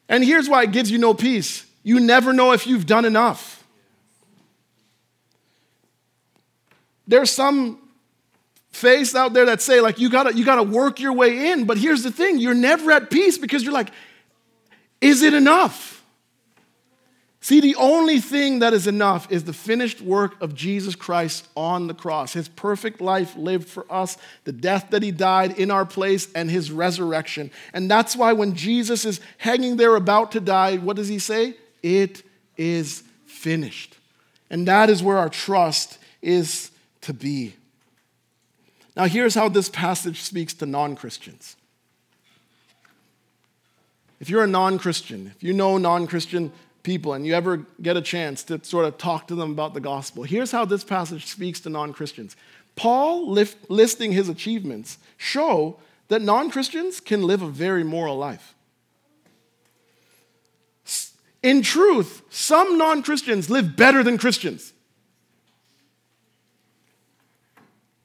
And 0.09 0.22
here's 0.22 0.48
why 0.48 0.64
it 0.64 0.72
gives 0.72 0.90
you 0.90 0.98
no 0.98 1.14
peace 1.14 1.64
you 1.82 2.00
never 2.00 2.32
know 2.32 2.52
if 2.52 2.66
you've 2.66 2.85
done 2.85 3.04
enough. 3.04 3.64
There's 7.06 7.30
some 7.30 7.78
faiths 8.72 9.14
out 9.14 9.32
there 9.32 9.46
that 9.46 9.62
say, 9.62 9.80
like, 9.80 10.00
you 10.00 10.11
gotta, 10.11 10.35
you 10.35 10.44
gotta 10.44 10.64
work 10.64 10.98
your 10.98 11.12
way 11.12 11.52
in. 11.52 11.64
But 11.64 11.78
here's 11.78 12.02
the 12.02 12.11
thing 12.11 12.40
you're 12.40 12.54
never 12.54 12.90
at 12.90 13.09
peace 13.09 13.38
because 13.38 13.62
you're 13.62 13.72
like, 13.72 13.90
is 15.00 15.22
it 15.22 15.32
enough? 15.32 15.95
See, 17.46 17.61
the 17.61 17.76
only 17.76 18.18
thing 18.18 18.59
that 18.59 18.74
is 18.74 18.88
enough 18.88 19.30
is 19.30 19.44
the 19.44 19.52
finished 19.52 20.00
work 20.00 20.35
of 20.42 20.56
Jesus 20.56 20.96
Christ 20.96 21.46
on 21.56 21.87
the 21.87 21.94
cross. 21.94 22.32
His 22.32 22.48
perfect 22.48 23.00
life 23.00 23.37
lived 23.37 23.68
for 23.68 23.87
us, 23.88 24.18
the 24.42 24.50
death 24.50 24.88
that 24.90 25.04
he 25.04 25.12
died 25.12 25.56
in 25.56 25.70
our 25.70 25.87
place, 25.87 26.26
and 26.32 26.50
his 26.50 26.72
resurrection. 26.72 27.52
And 27.72 27.88
that's 27.88 28.16
why 28.16 28.32
when 28.32 28.56
Jesus 28.56 29.04
is 29.04 29.20
hanging 29.38 29.76
there 29.76 29.94
about 29.94 30.32
to 30.32 30.40
die, 30.40 30.78
what 30.78 30.96
does 30.96 31.06
he 31.06 31.20
say? 31.20 31.54
It 31.85 32.24
is 32.56 33.04
finished. 33.26 33.96
And 34.50 34.66
that 34.66 34.90
is 34.90 35.00
where 35.00 35.18
our 35.18 35.28
trust 35.28 35.98
is 36.22 36.72
to 37.02 37.14
be. 37.14 37.54
Now, 38.96 39.04
here's 39.04 39.37
how 39.37 39.48
this 39.48 39.68
passage 39.68 40.20
speaks 40.22 40.52
to 40.54 40.66
non 40.66 40.96
Christians. 40.96 41.54
If 44.18 44.28
you're 44.28 44.42
a 44.42 44.48
non 44.48 44.80
Christian, 44.80 45.30
if 45.37 45.44
you 45.44 45.52
know 45.52 45.78
non 45.78 46.09
Christian 46.09 46.50
people 46.87 47.12
and 47.12 47.27
you 47.27 47.35
ever 47.35 47.66
get 47.83 47.96
a 47.96 48.01
chance 48.01 48.44
to 48.44 48.64
sort 48.64 48.87
of 48.87 48.96
talk 48.96 49.27
to 49.27 49.35
them 49.35 49.51
about 49.51 49.75
the 49.75 49.81
gospel, 49.81 50.22
here's 50.22 50.53
how 50.53 50.64
this 50.64 50.85
passage 50.85 51.27
speaks 51.27 51.61
to 51.61 51.68
non 51.68 51.92
Christians. 51.92 52.37
Paul 52.77 53.29
lift, 53.31 53.68
listing 53.68 54.12
his 54.12 54.29
achievements 54.29 54.99
show 55.16 55.79
that 56.09 56.22
non 56.22 56.49
Christians 56.49 57.01
can 57.01 57.25
live 57.25 57.42
a 57.42 57.49
very 57.49 57.83
moral 57.83 58.16
life. 58.16 58.55
In 61.42 61.61
truth, 61.61 62.22
some 62.31 62.79
non 62.79 63.03
Christians 63.03 63.51
live 63.51 63.77
better 63.77 64.03
than 64.05 64.16
Christians. 64.16 64.72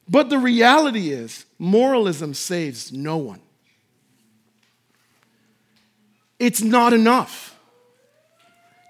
But 0.09 0.29
the 0.29 0.39
reality 0.39 1.11
is, 1.11 1.45
moralism 1.57 2.33
saves 2.33 2.91
no 2.91 3.17
one. 3.17 3.41
It's 6.39 6.61
not 6.61 6.91
enough. 6.91 7.55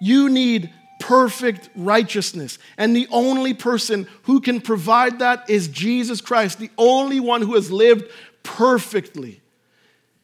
You 0.01 0.29
need 0.29 0.73
perfect 0.99 1.69
righteousness. 1.75 2.59
And 2.77 2.95
the 2.95 3.07
only 3.11 3.53
person 3.53 4.07
who 4.23 4.41
can 4.41 4.59
provide 4.59 5.19
that 5.19 5.49
is 5.49 5.67
Jesus 5.67 6.21
Christ, 6.21 6.59
the 6.59 6.71
only 6.77 7.19
one 7.19 7.41
who 7.41 7.53
has 7.53 7.71
lived 7.71 8.11
perfectly. 8.43 9.41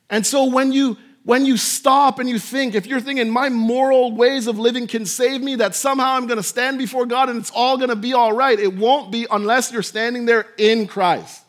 And 0.09 0.25
so 0.25 0.45
when 0.45 0.73
you 0.73 0.97
when 1.23 1.45
you 1.45 1.57
stop 1.57 2.19
and 2.19 2.29
you 2.29 2.39
think, 2.39 2.73
if 2.73 2.87
you're 2.87 3.01
thinking 3.01 3.29
my 3.29 3.49
moral 3.49 4.13
ways 4.13 4.47
of 4.47 4.57
living 4.57 4.87
can 4.87 5.05
save 5.05 5.41
me, 5.41 5.55
that 5.55 5.75
somehow 5.75 6.13
I'm 6.13 6.25
going 6.25 6.37
to 6.37 6.43
stand 6.43 6.77
before 6.77 7.05
God 7.05 7.27
and 7.27 7.37
it's 7.37 7.51
all 7.53 7.75
going 7.75 7.89
to 7.89 7.97
be 7.97 8.13
all 8.13 8.31
right, 8.31 8.57
it 8.57 8.73
won't 8.73 9.11
be 9.11 9.27
unless 9.29 9.69
you're 9.69 9.83
standing 9.83 10.25
there 10.25 10.45
in 10.57 10.87
Christ. 10.87 11.43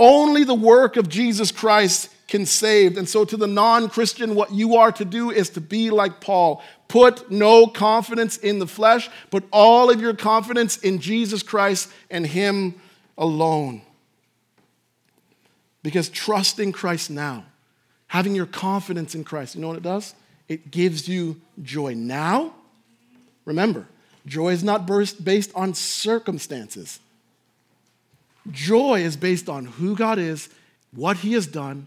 Only 0.00 0.42
the 0.42 0.52
work 0.52 0.96
of 0.96 1.08
Jesus 1.08 1.52
Christ 1.52 2.10
can 2.28 2.44
save. 2.44 2.96
And 2.96 3.08
so, 3.08 3.24
to 3.24 3.36
the 3.36 3.46
non 3.46 3.88
Christian, 3.88 4.34
what 4.34 4.52
you 4.52 4.76
are 4.76 4.92
to 4.92 5.04
do 5.04 5.30
is 5.30 5.50
to 5.50 5.60
be 5.60 5.90
like 5.90 6.20
Paul. 6.20 6.62
Put 6.88 7.30
no 7.30 7.66
confidence 7.66 8.36
in 8.36 8.58
the 8.58 8.66
flesh, 8.66 9.08
but 9.30 9.44
all 9.52 9.90
of 9.90 10.00
your 10.00 10.14
confidence 10.14 10.78
in 10.78 10.98
Jesus 10.98 11.42
Christ 11.42 11.90
and 12.10 12.26
Him 12.26 12.74
alone. 13.16 13.82
Because 15.82 16.08
trusting 16.08 16.72
Christ 16.72 17.10
now, 17.10 17.44
having 18.08 18.34
your 18.34 18.46
confidence 18.46 19.14
in 19.14 19.24
Christ, 19.24 19.54
you 19.54 19.60
know 19.60 19.68
what 19.68 19.76
it 19.76 19.82
does? 19.82 20.14
It 20.48 20.70
gives 20.70 21.08
you 21.08 21.40
joy 21.62 21.94
now. 21.94 22.54
Remember, 23.44 23.86
joy 24.26 24.50
is 24.50 24.64
not 24.64 24.86
based 24.86 25.52
on 25.54 25.74
circumstances. 25.74 26.98
Joy 28.50 29.00
is 29.00 29.16
based 29.16 29.48
on 29.48 29.66
who 29.66 29.96
God 29.96 30.18
is, 30.18 30.48
what 30.92 31.18
He 31.18 31.32
has 31.32 31.46
done, 31.46 31.86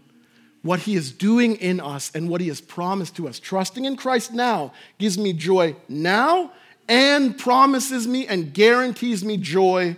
what 0.62 0.80
He 0.80 0.94
is 0.94 1.12
doing 1.12 1.56
in 1.56 1.80
us, 1.80 2.10
and 2.14 2.28
what 2.28 2.40
He 2.40 2.48
has 2.48 2.60
promised 2.60 3.16
to 3.16 3.28
us. 3.28 3.38
Trusting 3.40 3.84
in 3.84 3.96
Christ 3.96 4.32
now 4.32 4.72
gives 4.98 5.16
me 5.16 5.32
joy 5.32 5.74
now 5.88 6.52
and 6.88 7.38
promises 7.38 8.06
me 8.06 8.26
and 8.26 8.52
guarantees 8.52 9.24
me 9.24 9.36
joy 9.36 9.96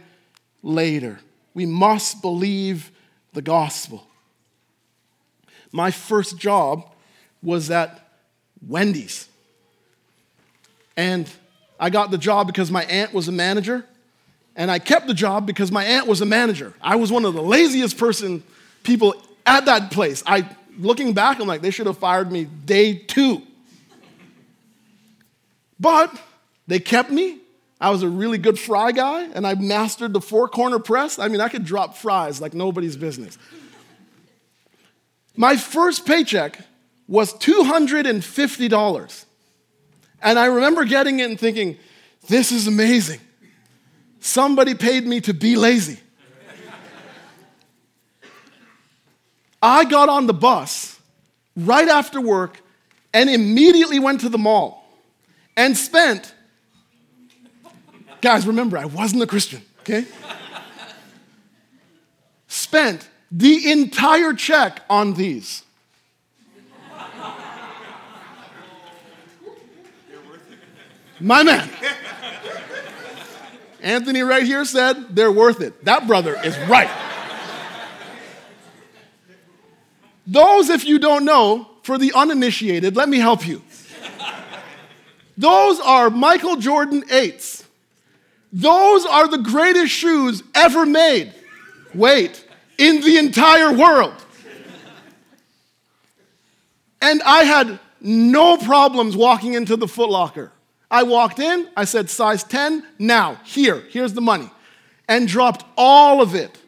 later. 0.62 1.18
We 1.54 1.66
must 1.66 2.22
believe 2.22 2.90
the 3.32 3.42
gospel. 3.42 4.06
My 5.72 5.90
first 5.90 6.36
job 6.38 6.86
was 7.42 7.70
at 7.70 8.06
Wendy's. 8.66 9.26
And 10.96 11.28
I 11.80 11.90
got 11.90 12.10
the 12.10 12.18
job 12.18 12.46
because 12.46 12.70
my 12.70 12.84
aunt 12.84 13.14
was 13.14 13.26
a 13.26 13.32
manager, 13.32 13.84
and 14.54 14.70
I 14.70 14.78
kept 14.78 15.06
the 15.06 15.14
job 15.14 15.46
because 15.46 15.72
my 15.72 15.84
aunt 15.84 16.06
was 16.06 16.20
a 16.20 16.26
manager. 16.26 16.74
I 16.80 16.96
was 16.96 17.10
one 17.10 17.24
of 17.24 17.32
the 17.34 17.42
laziest 17.42 17.96
person 17.96 18.42
people 18.82 19.14
at 19.46 19.66
that 19.66 19.90
place. 19.90 20.22
I 20.26 20.48
looking 20.78 21.12
back, 21.14 21.40
I'm 21.40 21.46
like, 21.46 21.62
they 21.62 21.70
should 21.70 21.86
have 21.86 21.98
fired 21.98 22.30
me 22.30 22.44
day 22.44 22.94
two. 22.94 23.42
But 25.78 26.16
they 26.66 26.78
kept 26.78 27.10
me. 27.10 27.38
I 27.80 27.90
was 27.90 28.04
a 28.04 28.08
really 28.08 28.38
good 28.38 28.58
fry 28.58 28.92
guy, 28.92 29.24
and 29.24 29.44
I 29.44 29.54
mastered 29.54 30.12
the 30.12 30.20
four 30.20 30.48
corner 30.48 30.78
press. 30.78 31.18
I 31.18 31.26
mean, 31.26 31.40
I 31.40 31.48
could 31.48 31.64
drop 31.64 31.96
fries 31.96 32.40
like 32.40 32.54
nobody's 32.54 32.96
business. 32.96 33.36
My 35.36 35.56
first 35.56 36.06
paycheck 36.06 36.60
was 37.08 37.34
$250. 37.34 39.24
And 40.22 40.38
I 40.38 40.46
remember 40.46 40.84
getting 40.84 41.18
it 41.18 41.28
and 41.28 41.40
thinking, 41.40 41.76
this 42.28 42.52
is 42.52 42.68
amazing. 42.68 43.20
Somebody 44.20 44.74
paid 44.74 45.04
me 45.04 45.20
to 45.22 45.34
be 45.34 45.56
lazy. 45.56 45.98
I 49.62 49.84
got 49.84 50.08
on 50.08 50.26
the 50.26 50.34
bus 50.34 51.00
right 51.56 51.88
after 51.88 52.20
work 52.20 52.60
and 53.14 53.30
immediately 53.30 54.00
went 54.00 54.20
to 54.22 54.28
the 54.28 54.38
mall 54.38 54.84
and 55.56 55.76
spent, 55.76 56.34
guys, 58.20 58.46
remember, 58.46 58.76
I 58.76 58.86
wasn't 58.86 59.22
a 59.22 59.26
Christian, 59.26 59.62
okay? 59.80 60.04
spent 62.48 63.08
the 63.30 63.70
entire 63.70 64.34
check 64.34 64.82
on 64.90 65.14
these. 65.14 65.62
My 71.20 71.44
man. 71.44 71.70
Anthony 73.80 74.22
right 74.22 74.42
here 74.42 74.64
said 74.64 75.14
they're 75.14 75.30
worth 75.30 75.60
it. 75.60 75.84
That 75.84 76.06
brother 76.06 76.36
is 76.44 76.58
right. 76.68 76.90
Those, 80.26 80.70
if 80.70 80.84
you 80.84 80.98
don't 80.98 81.24
know, 81.24 81.68
for 81.82 81.98
the 81.98 82.12
uninitiated, 82.14 82.96
let 82.96 83.08
me 83.08 83.18
help 83.18 83.46
you. 83.46 83.62
Those 85.36 85.80
are 85.80 86.10
Michael 86.10 86.56
Jordan 86.56 87.02
8s. 87.02 87.64
Those 88.52 89.06
are 89.06 89.28
the 89.28 89.38
greatest 89.38 89.92
shoes 89.92 90.42
ever 90.54 90.84
made. 90.84 91.32
Wait, 91.94 92.46
in 92.78 93.00
the 93.00 93.18
entire 93.18 93.72
world. 93.72 94.14
And 97.00 97.20
I 97.22 97.44
had 97.44 97.80
no 98.00 98.56
problems 98.56 99.16
walking 99.16 99.54
into 99.54 99.76
the 99.76 99.86
Footlocker. 99.86 100.50
I 100.90 101.02
walked 101.04 101.38
in, 101.38 101.68
I 101.76 101.84
said, 101.84 102.10
size 102.10 102.44
10, 102.44 102.86
now, 102.98 103.40
here, 103.44 103.82
here's 103.88 104.12
the 104.12 104.20
money, 104.20 104.50
and 105.08 105.26
dropped 105.26 105.64
all 105.76 106.20
of 106.20 106.34
it. 106.34 106.58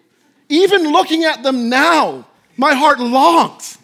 Even 0.49 0.90
looking 0.90 1.25
at 1.25 1.43
them 1.43 1.69
now, 1.69 2.27
my 2.57 2.75
heart 2.75 3.01
longs. 3.01 3.79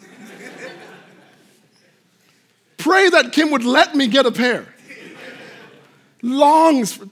Pray 2.77 3.09
that 3.09 3.31
Kim 3.31 3.51
would 3.51 3.63
let 3.63 3.95
me 3.95 4.07
get 4.07 4.25
a 4.25 4.31
pair. 4.31 4.67
longs. 6.21 6.93
For, 6.93 7.07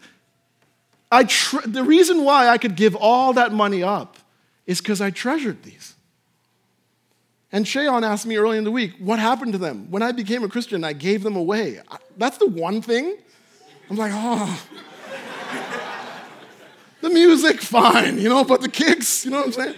I 1.12 1.24
tre- 1.24 1.66
the 1.66 1.84
reason 1.84 2.24
why 2.24 2.50
I 2.50 2.58
could 2.58 2.76
give 2.76 2.96
all 2.96 3.34
that 3.34 3.52
money 3.52 3.84
up 3.84 4.18
is 4.66 4.80
because 4.80 5.02
I 5.02 5.12
treasured 5.12 5.64
these. 5.64 5.96
And 7.52 7.66
Shayon 7.66 8.04
asked 8.04 8.28
me 8.28 8.38
early 8.38 8.58
in 8.58 8.64
the 8.64 8.72
week, 8.72 8.94
what 9.00 9.18
happened 9.18 9.54
to 9.54 9.58
them? 9.58 9.90
When 9.90 10.04
I 10.04 10.12
became 10.12 10.44
a 10.44 10.50
Christian, 10.50 10.84
I 10.84 10.94
gave 10.94 11.24
them 11.24 11.36
away. 11.36 11.82
That's 12.18 12.38
the 12.38 12.48
one 12.48 12.82
thing. 12.82 13.18
I'm 13.90 13.96
like, 13.96 14.12
oh. 14.14 14.66
the 17.02 17.10
music, 17.10 17.62
fine, 17.62 18.20
you 18.20 18.30
know, 18.30 18.44
but 18.44 18.62
the 18.62 18.70
kicks, 18.70 19.26
you 19.26 19.32
know 19.32 19.38
what 19.38 19.48
I'm 19.48 19.54
saying? 19.54 19.76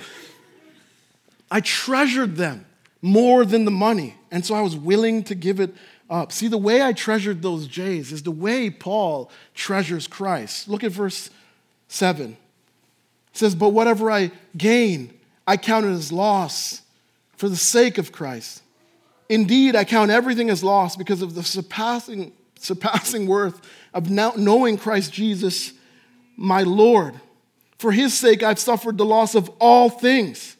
I 1.51 1.59
treasured 1.59 2.37
them 2.37 2.65
more 3.01 3.43
than 3.43 3.65
the 3.65 3.71
money. 3.71 4.15
And 4.31 4.45
so 4.45 4.55
I 4.55 4.61
was 4.61 4.75
willing 4.75 5.23
to 5.25 5.35
give 5.35 5.59
it 5.59 5.75
up. 6.09 6.31
See, 6.31 6.47
the 6.47 6.57
way 6.57 6.81
I 6.81 6.93
treasured 6.93 7.41
those 7.41 7.67
J's 7.67 8.13
is 8.13 8.23
the 8.23 8.31
way 8.31 8.69
Paul 8.69 9.29
treasures 9.53 10.07
Christ. 10.07 10.69
Look 10.69 10.83
at 10.83 10.93
verse 10.93 11.29
7. 11.89 12.31
It 12.31 12.37
says, 13.33 13.53
But 13.53 13.69
whatever 13.69 14.09
I 14.09 14.31
gain, 14.55 15.13
I 15.45 15.57
count 15.57 15.85
it 15.85 15.89
as 15.89 16.11
loss 16.11 16.81
for 17.35 17.49
the 17.49 17.57
sake 17.57 17.97
of 17.97 18.13
Christ. 18.13 18.63
Indeed, 19.27 19.75
I 19.75 19.83
count 19.83 20.11
everything 20.11 20.49
as 20.49 20.63
loss 20.63 20.95
because 20.95 21.21
of 21.21 21.35
the 21.35 21.43
surpassing, 21.43 22.31
surpassing 22.59 23.27
worth 23.27 23.61
of 23.93 24.09
now 24.09 24.33
knowing 24.37 24.77
Christ 24.77 25.11
Jesus, 25.11 25.73
my 26.37 26.63
Lord. 26.63 27.19
For 27.77 27.91
his 27.91 28.13
sake, 28.13 28.43
I've 28.43 28.59
suffered 28.59 28.97
the 28.97 29.05
loss 29.05 29.35
of 29.35 29.49
all 29.59 29.89
things 29.89 30.55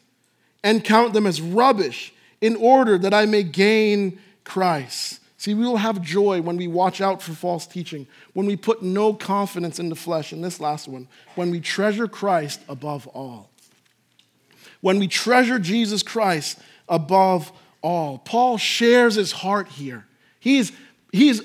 and 0.62 0.84
count 0.84 1.12
them 1.12 1.26
as 1.26 1.40
rubbish 1.40 2.12
in 2.40 2.56
order 2.56 2.98
that 2.98 3.14
I 3.14 3.26
may 3.26 3.42
gain 3.42 4.18
Christ. 4.44 5.20
See, 5.36 5.54
we 5.54 5.66
will 5.66 5.78
have 5.78 6.00
joy 6.02 6.40
when 6.40 6.56
we 6.56 6.68
watch 6.68 7.00
out 7.00 7.20
for 7.20 7.32
false 7.32 7.66
teaching, 7.66 8.06
when 8.32 8.46
we 8.46 8.54
put 8.54 8.82
no 8.82 9.12
confidence 9.12 9.80
in 9.80 9.88
the 9.88 9.96
flesh, 9.96 10.30
and 10.30 10.42
this 10.44 10.60
last 10.60 10.86
one, 10.86 11.08
when 11.34 11.50
we 11.50 11.58
treasure 11.58 12.06
Christ 12.06 12.60
above 12.68 13.08
all. 13.08 13.50
When 14.80 14.98
we 14.98 15.08
treasure 15.08 15.58
Jesus 15.58 16.02
Christ 16.02 16.58
above 16.88 17.52
all. 17.82 18.18
Paul 18.18 18.58
shares 18.58 19.16
his 19.16 19.32
heart 19.32 19.68
here. 19.68 20.06
He's, 20.38 20.72
he's 21.12 21.42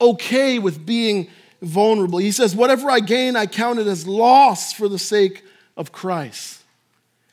okay 0.00 0.58
with 0.58 0.84
being 0.84 1.30
vulnerable. 1.62 2.18
He 2.18 2.32
says, 2.32 2.54
Whatever 2.54 2.90
I 2.90 3.00
gain, 3.00 3.36
I 3.36 3.46
count 3.46 3.78
it 3.78 3.86
as 3.86 4.06
loss 4.06 4.72
for 4.72 4.88
the 4.88 4.98
sake 4.98 5.44
of 5.76 5.92
Christ. 5.92 6.57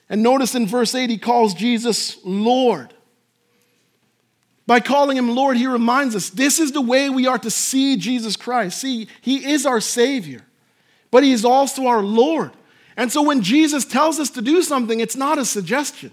And 0.10 0.22
notice 0.22 0.56
in 0.56 0.68
verse 0.68 0.94
8, 0.94 1.10
he 1.10 1.18
calls 1.18 1.54
Jesus 1.54 2.18
Lord. 2.24 2.94
By 4.68 4.80
calling 4.80 5.18
him 5.18 5.36
Lord, 5.36 5.58
he 5.58 5.68
reminds 5.68 6.16
us 6.16 6.30
this 6.30 6.60
is 6.60 6.72
the 6.72 6.82
way 6.82 7.10
we 7.10 7.28
are 7.28 7.38
to 7.40 7.52
see 7.52 7.98
Jesus 7.98 8.36
Christ. 8.36 8.80
See, 8.80 9.08
he 9.22 9.52
is 9.52 9.66
our 9.66 9.80
Savior, 9.80 10.42
but 11.12 11.24
he 11.24 11.32
is 11.32 11.46
also 11.46 11.88
our 11.88 12.02
Lord. 12.02 12.52
And 12.98 13.12
so 13.12 13.22
when 13.22 13.42
Jesus 13.42 13.86
tells 13.86 14.20
us 14.20 14.30
to 14.32 14.42
do 14.42 14.62
something, 14.62 15.00
it's 15.00 15.16
not 15.16 15.38
a 15.38 15.46
suggestion. 15.46 16.12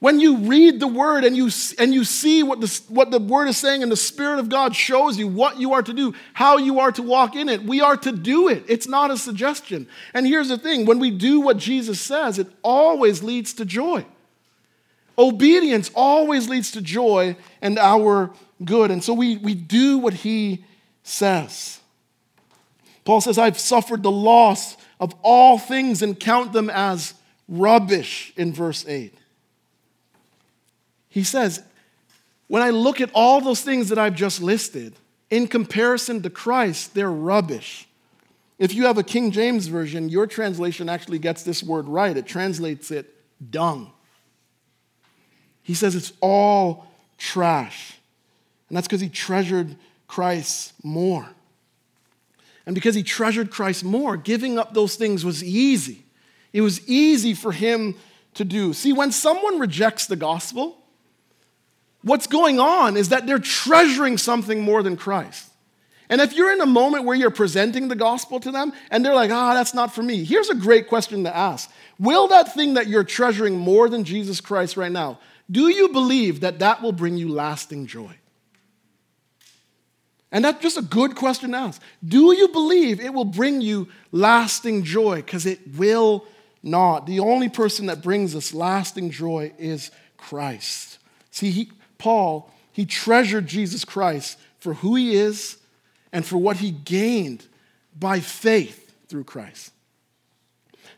When 0.00 0.20
you 0.20 0.36
read 0.36 0.78
the 0.78 0.86
word 0.86 1.24
and 1.24 1.36
you, 1.36 1.50
and 1.76 1.92
you 1.92 2.04
see 2.04 2.44
what 2.44 2.60
the, 2.60 2.80
what 2.88 3.10
the 3.10 3.18
word 3.18 3.48
is 3.48 3.56
saying, 3.56 3.82
and 3.82 3.90
the 3.90 3.96
Spirit 3.96 4.38
of 4.38 4.48
God 4.48 4.76
shows 4.76 5.18
you 5.18 5.26
what 5.26 5.58
you 5.58 5.72
are 5.72 5.82
to 5.82 5.92
do, 5.92 6.14
how 6.34 6.56
you 6.56 6.78
are 6.78 6.92
to 6.92 7.02
walk 7.02 7.34
in 7.34 7.48
it, 7.48 7.64
we 7.64 7.80
are 7.80 7.96
to 7.96 8.12
do 8.12 8.48
it. 8.48 8.64
It's 8.68 8.86
not 8.86 9.10
a 9.10 9.16
suggestion. 9.16 9.88
And 10.14 10.24
here's 10.24 10.48
the 10.48 10.58
thing 10.58 10.86
when 10.86 11.00
we 11.00 11.10
do 11.10 11.40
what 11.40 11.56
Jesus 11.56 12.00
says, 12.00 12.38
it 12.38 12.46
always 12.62 13.24
leads 13.24 13.52
to 13.54 13.64
joy. 13.64 14.06
Obedience 15.18 15.90
always 15.96 16.48
leads 16.48 16.70
to 16.72 16.80
joy 16.80 17.36
and 17.60 17.76
our 17.76 18.30
good. 18.64 18.92
And 18.92 19.02
so 19.02 19.12
we, 19.14 19.36
we 19.36 19.54
do 19.54 19.98
what 19.98 20.14
he 20.14 20.64
says. 21.02 21.80
Paul 23.04 23.20
says, 23.20 23.36
I've 23.36 23.58
suffered 23.58 24.04
the 24.04 24.12
loss 24.12 24.76
of 25.00 25.12
all 25.22 25.58
things 25.58 26.02
and 26.02 26.18
count 26.18 26.52
them 26.52 26.70
as 26.70 27.14
rubbish 27.48 28.32
in 28.36 28.52
verse 28.52 28.84
8. 28.86 29.12
He 31.18 31.24
says, 31.24 31.64
when 32.46 32.62
I 32.62 32.70
look 32.70 33.00
at 33.00 33.10
all 33.12 33.40
those 33.40 33.60
things 33.60 33.88
that 33.88 33.98
I've 33.98 34.14
just 34.14 34.40
listed, 34.40 34.94
in 35.30 35.48
comparison 35.48 36.22
to 36.22 36.30
Christ, 36.30 36.94
they're 36.94 37.10
rubbish. 37.10 37.88
If 38.56 38.72
you 38.72 38.86
have 38.86 38.98
a 38.98 39.02
King 39.02 39.32
James 39.32 39.66
version, 39.66 40.08
your 40.08 40.28
translation 40.28 40.88
actually 40.88 41.18
gets 41.18 41.42
this 41.42 41.60
word 41.60 41.88
right. 41.88 42.16
It 42.16 42.24
translates 42.24 42.92
it 42.92 43.12
dung. 43.50 43.90
He 45.64 45.74
says 45.74 45.96
it's 45.96 46.12
all 46.20 46.86
trash. 47.18 47.94
And 48.68 48.76
that's 48.76 48.86
because 48.86 49.00
he 49.00 49.08
treasured 49.08 49.74
Christ 50.06 50.72
more. 50.84 51.28
And 52.64 52.76
because 52.76 52.94
he 52.94 53.02
treasured 53.02 53.50
Christ 53.50 53.82
more, 53.82 54.16
giving 54.16 54.56
up 54.56 54.72
those 54.72 54.94
things 54.94 55.24
was 55.24 55.42
easy. 55.42 56.04
It 56.52 56.60
was 56.60 56.88
easy 56.88 57.34
for 57.34 57.50
him 57.50 57.96
to 58.34 58.44
do. 58.44 58.72
See, 58.72 58.92
when 58.92 59.10
someone 59.10 59.58
rejects 59.58 60.06
the 60.06 60.14
gospel, 60.14 60.77
what's 62.02 62.26
going 62.26 62.60
on 62.60 62.96
is 62.96 63.10
that 63.10 63.26
they're 63.26 63.38
treasuring 63.38 64.18
something 64.18 64.60
more 64.60 64.82
than 64.82 64.96
Christ. 64.96 65.50
And 66.10 66.20
if 66.20 66.32
you're 66.32 66.52
in 66.52 66.60
a 66.60 66.66
moment 66.66 67.04
where 67.04 67.16
you're 67.16 67.30
presenting 67.30 67.88
the 67.88 67.96
gospel 67.96 68.40
to 68.40 68.50
them 68.50 68.72
and 68.90 69.04
they're 69.04 69.14
like, 69.14 69.30
ah, 69.30 69.54
that's 69.54 69.74
not 69.74 69.94
for 69.94 70.02
me, 70.02 70.24
here's 70.24 70.48
a 70.48 70.54
great 70.54 70.88
question 70.88 71.24
to 71.24 71.36
ask 71.36 71.70
Will 71.98 72.28
that 72.28 72.54
thing 72.54 72.74
that 72.74 72.86
you're 72.86 73.04
treasuring 73.04 73.58
more 73.58 73.88
than 73.88 74.04
Jesus 74.04 74.40
Christ 74.40 74.76
right 74.76 74.92
now, 74.92 75.18
do 75.50 75.68
you 75.68 75.88
believe 75.88 76.40
that 76.40 76.60
that 76.60 76.80
will 76.80 76.92
bring 76.92 77.16
you 77.16 77.28
lasting 77.28 77.86
joy? 77.86 78.14
And 80.30 80.44
that's 80.44 80.62
just 80.62 80.76
a 80.76 80.82
good 80.82 81.16
question 81.16 81.52
to 81.52 81.56
ask. 81.56 81.80
Do 82.06 82.34
you 82.34 82.48
believe 82.48 83.00
it 83.00 83.14
will 83.14 83.24
bring 83.24 83.60
you 83.60 83.88
lasting 84.12 84.84
joy? 84.84 85.16
Because 85.16 85.46
it 85.46 85.76
will 85.76 86.26
not. 86.62 87.06
The 87.06 87.20
only 87.20 87.48
person 87.48 87.86
that 87.86 88.02
brings 88.02 88.36
us 88.36 88.52
lasting 88.52 89.10
joy 89.10 89.52
is 89.58 89.90
Christ. 90.18 90.98
See, 91.30 91.50
he, 91.50 91.72
Paul, 91.98 92.50
he 92.72 92.86
treasured 92.86 93.46
Jesus 93.46 93.84
Christ 93.84 94.38
for 94.58 94.74
who 94.74 94.94
he 94.94 95.14
is 95.16 95.58
and 96.12 96.24
for 96.24 96.38
what 96.38 96.58
he 96.58 96.70
gained 96.70 97.44
by 97.98 98.20
faith 98.20 98.94
through 99.08 99.24
Christ. 99.24 99.72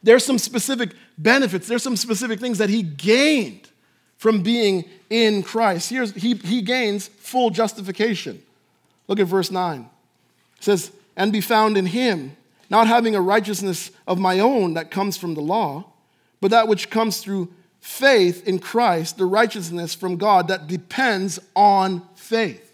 There's 0.02 0.24
some 0.24 0.38
specific 0.38 0.92
benefits, 1.18 1.66
there's 1.68 1.82
some 1.82 1.96
specific 1.96 2.40
things 2.40 2.58
that 2.58 2.70
he 2.70 2.82
gained 2.82 3.68
from 4.16 4.42
being 4.42 4.84
in 5.08 5.42
Christ. 5.42 5.90
Here's, 5.90 6.12
he, 6.12 6.34
he 6.34 6.62
gains 6.62 7.08
full 7.08 7.50
justification. 7.50 8.42
Look 9.08 9.18
at 9.18 9.26
verse 9.26 9.50
9. 9.50 9.88
It 10.58 10.64
says, 10.64 10.92
And 11.16 11.32
be 11.32 11.40
found 11.40 11.76
in 11.76 11.86
him, 11.86 12.36
not 12.68 12.86
having 12.86 13.14
a 13.14 13.20
righteousness 13.20 13.90
of 14.06 14.18
my 14.18 14.38
own 14.38 14.74
that 14.74 14.90
comes 14.90 15.16
from 15.16 15.34
the 15.34 15.40
law, 15.40 15.86
but 16.40 16.50
that 16.50 16.68
which 16.68 16.90
comes 16.90 17.18
through 17.18 17.52
faith 17.80 18.46
in 18.46 18.58
Christ, 18.58 19.16
the 19.18 19.26
righteousness 19.26 19.94
from 19.94 20.16
God 20.16 20.48
that 20.48 20.66
depends 20.66 21.38
on 21.56 22.02
faith. 22.14 22.66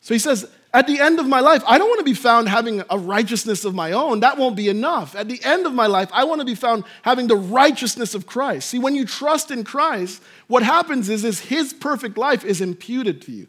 So 0.00 0.14
he 0.14 0.18
says, 0.18 0.48
at 0.72 0.86
the 0.86 1.00
end 1.00 1.18
of 1.18 1.26
my 1.26 1.40
life, 1.40 1.62
I 1.66 1.78
don't 1.78 1.88
want 1.88 2.00
to 2.00 2.04
be 2.04 2.14
found 2.14 2.48
having 2.48 2.82
a 2.90 2.98
righteousness 2.98 3.64
of 3.64 3.74
my 3.74 3.92
own. 3.92 4.20
That 4.20 4.36
won't 4.36 4.56
be 4.56 4.68
enough. 4.68 5.16
At 5.16 5.26
the 5.26 5.42
end 5.42 5.66
of 5.66 5.72
my 5.72 5.86
life, 5.86 6.10
I 6.12 6.24
want 6.24 6.40
to 6.42 6.44
be 6.44 6.54
found 6.54 6.84
having 7.02 7.28
the 7.28 7.36
righteousness 7.36 8.14
of 8.14 8.26
Christ. 8.26 8.68
See, 8.68 8.78
when 8.78 8.94
you 8.94 9.06
trust 9.06 9.50
in 9.50 9.64
Christ, 9.64 10.22
what 10.48 10.62
happens 10.62 11.08
is, 11.08 11.24
is 11.24 11.40
his 11.40 11.72
perfect 11.72 12.18
life 12.18 12.44
is 12.44 12.60
imputed 12.60 13.22
to 13.22 13.32
you. 13.32 13.46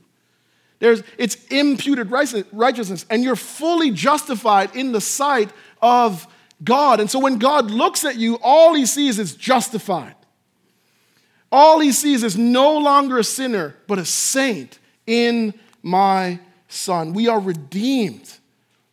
There's, 0.79 1.03
it's 1.17 1.35
imputed 1.47 2.11
righteousness, 2.11 3.05
and 3.09 3.23
you're 3.23 3.35
fully 3.35 3.91
justified 3.91 4.75
in 4.75 4.91
the 4.91 5.01
sight 5.01 5.49
of 5.81 6.27
God. 6.63 6.99
And 6.99 7.09
so 7.09 7.19
when 7.19 7.37
God 7.37 7.71
looks 7.71 8.05
at 8.05 8.15
you, 8.15 8.39
all 8.41 8.73
he 8.73 8.85
sees 8.85 9.19
is 9.19 9.35
justified. 9.35 10.15
All 11.51 11.79
he 11.79 11.91
sees 11.91 12.23
is 12.23 12.37
no 12.37 12.77
longer 12.77 13.17
a 13.17 13.23
sinner, 13.23 13.75
but 13.87 13.99
a 13.99 14.05
saint 14.05 14.79
in 15.05 15.53
my 15.81 16.39
son. 16.67 17.13
We 17.13 17.27
are 17.27 17.39
redeemed 17.39 18.33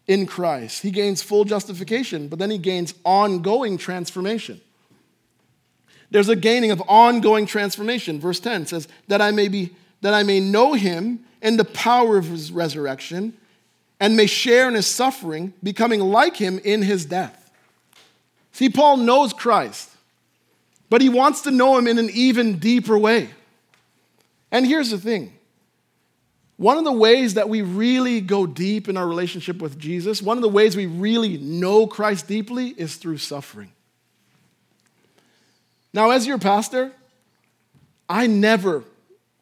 in 0.07 0.27
Christ. 0.27 0.83
He 0.83 0.91
gains 0.91 1.23
full 1.23 1.45
justification, 1.45 2.29
but 2.29 2.39
then 2.39 2.51
he 2.51 2.59
gains 2.59 2.95
ongoing 3.05 3.79
transformation. 3.79 4.61
There's 6.11 6.29
a 6.29 6.37
gaining 6.37 6.71
of 6.71 6.81
ongoing 6.87 7.47
transformation. 7.47 8.21
Verse 8.21 8.39
10 8.39 8.67
says, 8.67 8.87
That 9.09 9.21
I 9.21 9.33
may 9.33 9.49
be 9.49 9.75
that 10.01 10.13
I 10.13 10.23
may 10.23 10.39
know 10.39 10.75
him 10.75 11.25
in 11.41 11.57
the 11.57 11.65
power 11.65 12.19
of 12.19 12.27
his 12.27 12.53
resurrection, 12.53 13.33
and 13.99 14.17
may 14.17 14.27
share 14.27 14.69
in 14.69 14.75
his 14.75 14.87
suffering, 14.87 15.55
becoming 15.63 16.01
like 16.01 16.37
him 16.37 16.61
in 16.63 16.83
his 16.83 17.07
death. 17.07 17.44
See, 18.55 18.71
Paul 18.71 18.99
knows 18.99 19.33
Christ, 19.33 19.91
but 20.89 21.03
he 21.03 21.09
wants 21.09 21.41
to 21.41 21.51
know 21.51 21.77
him 21.77 21.89
in 21.89 21.99
an 21.99 22.09
even 22.15 22.61
deeper 22.61 22.97
way. 22.97 23.31
And 24.53 24.65
here's 24.65 24.91
the 24.91 24.99
thing 24.99 25.33
one 26.57 26.79
of 26.79 26.85
the 26.85 26.93
ways 26.93 27.35
that 27.35 27.49
we 27.49 27.63
really 27.63 28.21
go 28.21 28.47
deep 28.47 28.89
in 28.89 28.97
our 28.97 29.09
relationship 29.09 29.61
with 29.61 29.77
Jesus, 29.77 30.23
one 30.23 30.39
of 30.39 30.43
the 30.43 30.49
ways 30.49 30.77
we 30.77 30.87
really 30.87 31.37
know 31.37 31.89
Christ 31.89 32.29
deeply 32.29 32.69
is 32.69 32.95
through 32.95 33.19
suffering. 33.19 33.73
Now, 35.93 36.13
as 36.13 36.25
your 36.25 36.39
pastor, 36.39 36.93
I 38.09 38.29
never 38.29 38.85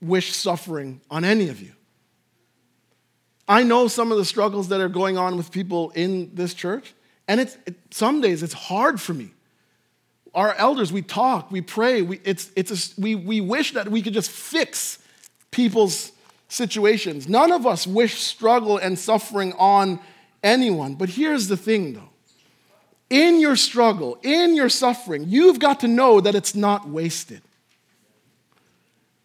wish 0.00 0.34
suffering 0.34 1.02
on 1.10 1.22
any 1.22 1.50
of 1.50 1.60
you. 1.60 1.72
I 3.46 3.62
know 3.62 3.88
some 3.88 4.10
of 4.10 4.16
the 4.16 4.24
struggles 4.24 4.68
that 4.68 4.80
are 4.80 4.88
going 4.88 5.18
on 5.18 5.36
with 5.36 5.52
people 5.52 5.90
in 5.90 6.34
this 6.34 6.54
church, 6.54 6.94
and 7.28 7.40
it's, 7.40 7.56
it, 7.66 7.76
some 7.90 8.20
days 8.20 8.42
it's 8.42 8.54
hard 8.54 9.00
for 9.00 9.14
me. 9.14 9.30
Our 10.34 10.54
elders, 10.54 10.92
we 10.92 11.02
talk, 11.02 11.50
we 11.50 11.60
pray, 11.60 12.02
we, 12.02 12.20
it's, 12.24 12.50
it's 12.56 12.96
a, 12.96 13.00
we, 13.00 13.14
we 13.14 13.40
wish 13.40 13.72
that 13.72 13.88
we 13.88 14.00
could 14.02 14.14
just 14.14 14.30
fix 14.30 14.98
people's 15.50 16.12
situations. 16.48 17.28
None 17.28 17.52
of 17.52 17.66
us 17.66 17.86
wish 17.86 18.20
struggle 18.20 18.78
and 18.78 18.98
suffering 18.98 19.52
on 19.58 20.00
anyone. 20.42 20.94
But 20.94 21.10
here's 21.10 21.48
the 21.48 21.56
thing, 21.56 21.94
though 21.94 22.08
in 23.12 23.40
your 23.40 23.56
struggle, 23.56 24.18
in 24.22 24.56
your 24.56 24.70
suffering, 24.70 25.26
you've 25.28 25.58
got 25.58 25.80
to 25.80 25.88
know 25.88 26.18
that 26.22 26.34
it's 26.34 26.54
not 26.54 26.88
wasted. 26.88 27.42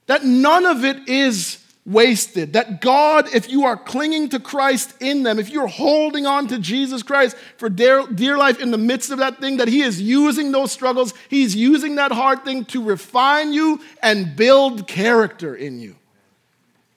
That 0.07 0.25
none 0.25 0.65
of 0.65 0.83
it 0.83 1.07
is 1.07 1.63
wasted. 1.87 2.53
That 2.53 2.81
God, 2.81 3.33
if 3.33 3.49
you 3.49 3.63
are 3.63 3.77
clinging 3.77 4.29
to 4.29 4.39
Christ 4.39 4.93
in 5.01 5.23
them, 5.23 5.39
if 5.39 5.49
you're 5.49 5.67
holding 5.67 6.27
on 6.27 6.47
to 6.47 6.59
Jesus 6.59 7.01
Christ 7.01 7.37
for 7.55 7.69
dear, 7.69 8.05
dear 8.05 8.37
life 8.37 8.59
in 8.59 8.71
the 8.71 8.77
midst 8.77 9.09
of 9.09 9.19
that 9.19 9.39
thing, 9.39 9.57
that 9.57 9.69
He 9.69 9.81
is 9.81 9.99
using 10.01 10.51
those 10.51 10.71
struggles, 10.71 11.13
He's 11.29 11.55
using 11.55 11.95
that 11.95 12.11
hard 12.11 12.43
thing 12.43 12.65
to 12.65 12.83
refine 12.83 13.53
you 13.53 13.79
and 14.03 14.35
build 14.35 14.87
character 14.87 15.55
in 15.55 15.79
you. 15.79 15.95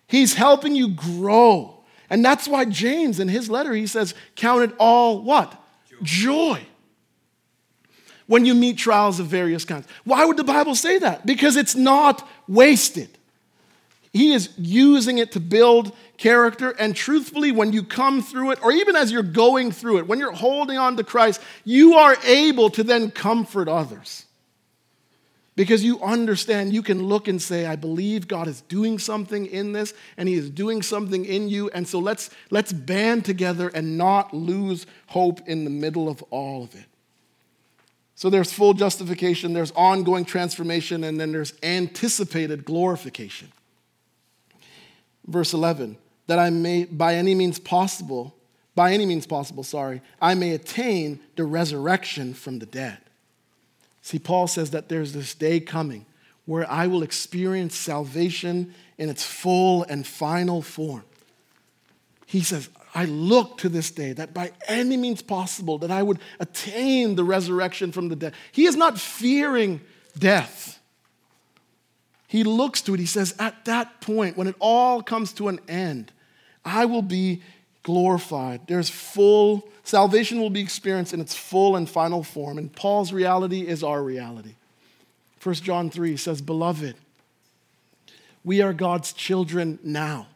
He's 0.09 0.35
helping 0.35 0.75
you 0.75 0.89
grow. 0.89 1.77
And 2.11 2.25
that's 2.25 2.49
why 2.49 2.65
James 2.65 3.21
in 3.21 3.29
his 3.29 3.49
letter 3.49 3.73
he 3.73 3.87
says, 3.87 4.15
"Count 4.35 4.65
it 4.65 4.75
all 4.79 5.23
what? 5.23 5.53
Joy. 5.89 5.99
Joy. 6.03 6.67
When 8.27 8.45
you 8.45 8.55
meet 8.55 8.77
trials 8.79 9.21
of 9.21 9.27
various 9.27 9.65
kinds. 9.65 9.87
Why 10.03 10.25
would 10.25 10.37
the 10.37 10.45
Bible 10.45 10.75
say 10.75 10.99
that? 10.99 11.25
Because 11.25 11.57
it's 11.57 11.77
not 11.77 12.29
wasted. 12.49 13.17
He 14.13 14.33
is 14.33 14.51
using 14.59 15.19
it 15.19 15.33
to 15.33 15.41
build 15.41 15.93
character. 16.17 16.71
And 16.71 16.97
truthfully, 16.97 17.53
when 17.53 17.73
you 17.73 17.85
come 17.85 18.23
through 18.23 18.53
it, 18.53 18.63
or 18.63 18.73
even 18.73 18.97
as 18.97 19.13
you're 19.13 19.23
going 19.23 19.71
through 19.71 19.99
it, 19.99 20.09
when 20.09 20.19
you're 20.19 20.33
holding 20.33 20.79
on 20.79 20.97
to 20.97 21.05
Christ, 21.05 21.41
you 21.65 21.95
are 21.95 22.17
able 22.25 22.71
to 22.71 22.83
then 22.83 23.11
comfort 23.11 23.69
others. 23.69 24.25
Because 25.55 25.85
you 25.85 26.01
understand, 26.01 26.73
you 26.73 26.83
can 26.83 27.05
look 27.05 27.29
and 27.29 27.41
say, 27.41 27.67
I 27.67 27.77
believe 27.77 28.27
God 28.27 28.49
is 28.49 28.63
doing 28.63 28.99
something 28.99 29.47
in 29.47 29.73
this, 29.73 29.95
and 30.17 30.29
He 30.29 30.35
is 30.35 30.51
doing 30.51 30.83
something 30.83 31.25
in 31.25 31.49
you. 31.49 31.71
And 31.71 31.87
so 31.87 31.99
let's, 31.99 32.31
let's 32.51 32.73
band 32.73 33.25
together 33.25 33.69
and 33.69 33.97
not 33.99 34.35
lose 34.35 34.87
hope 35.07 35.47
in 35.47 35.65
the 35.65 35.71
middle 35.71 36.09
of 36.09 36.23
all 36.31 36.65
of 36.65 36.75
it. 36.75 36.87
So 38.15 38.29
there's 38.29 38.53
full 38.53 38.75
justification, 38.75 39.53
there's 39.53 39.73
ongoing 39.73 40.25
transformation, 40.25 41.05
and 41.05 41.21
then 41.21 41.31
there's 41.31 41.55
anticipated 41.63 42.65
glorification. 42.65 43.53
Verse 45.31 45.55
11, 45.55 45.97
that 46.27 46.41
I 46.41 46.51
may, 46.51 46.85
by 46.85 47.15
any 47.15 47.37
means 47.37 47.61
possible, 47.61 48.35
by 48.75 48.93
any 48.93 49.07
means 49.07 49.27
possible, 49.27 49.63
sorry, 49.63 50.03
I 50.21 50.35
may 50.35 50.51
attain 50.51 51.21
the 51.37 51.45
resurrection 51.45 52.35
from 52.35 52.59
the 52.59 52.67
dead. 52.67 52.99
See, 54.03 54.19
Paul 54.19 54.49
says 54.49 54.73
that 54.73 54.89
there's 54.89 55.13
this 55.13 55.35
day 55.35 55.61
coming 55.61 56.05
where 56.47 56.69
I 56.69 56.89
will 56.89 57.05
experience 57.05 57.77
salvation 57.77 58.75
in 58.99 59.09
its 59.09 59.25
full 59.25 59.85
and 59.85 60.05
final 60.05 60.63
form. 60.63 61.05
He 62.27 62.41
says, 62.41 62.69
I 62.93 63.05
look 63.05 63.59
to 63.59 63.69
this 63.69 63.93
day 63.93 64.13
that 64.15 64.35
by 64.35 64.51
any 64.67 64.97
means 64.97 65.23
possible 65.23 65.79
that 65.79 65.93
I 65.93 66.03
would 66.03 66.19
attain 66.41 67.15
the 67.15 67.23
resurrection 67.23 67.93
from 67.93 68.09
the 68.09 68.17
dead. 68.17 68.35
He 68.51 68.67
is 68.67 68.75
not 68.75 68.99
fearing 68.99 69.81
death. 70.19 70.80
He 72.31 72.45
looks 72.45 72.81
to 72.83 72.95
it. 72.95 73.01
He 73.01 73.07
says, 73.07 73.35
at 73.41 73.65
that 73.65 74.01
point, 74.01 74.37
when 74.37 74.47
it 74.47 74.55
all 74.61 75.03
comes 75.03 75.33
to 75.33 75.49
an 75.49 75.59
end, 75.67 76.13
I 76.65 76.85
will 76.85 77.03
be 77.03 77.43
glorified. 77.83 78.69
There's 78.69 78.89
full 78.89 79.69
salvation 79.83 80.39
will 80.39 80.49
be 80.49 80.61
experienced 80.61 81.13
in 81.13 81.21
its 81.21 81.35
full 81.35 81.75
and 81.75 81.91
final 81.91 82.23
form. 82.23 82.57
And 82.57 82.73
Paul's 82.73 83.13
reality 83.13 83.67
is 83.67 83.83
our 83.83 84.01
reality. 84.01 84.55
1 85.43 85.57
John 85.57 85.91
3 85.91 86.17
says, 86.17 86.41
Beloved, 86.41 86.95
we 88.45 88.63
are 88.63 88.73
God's 88.73 89.13
children 89.13 89.81
now, 89.83 90.29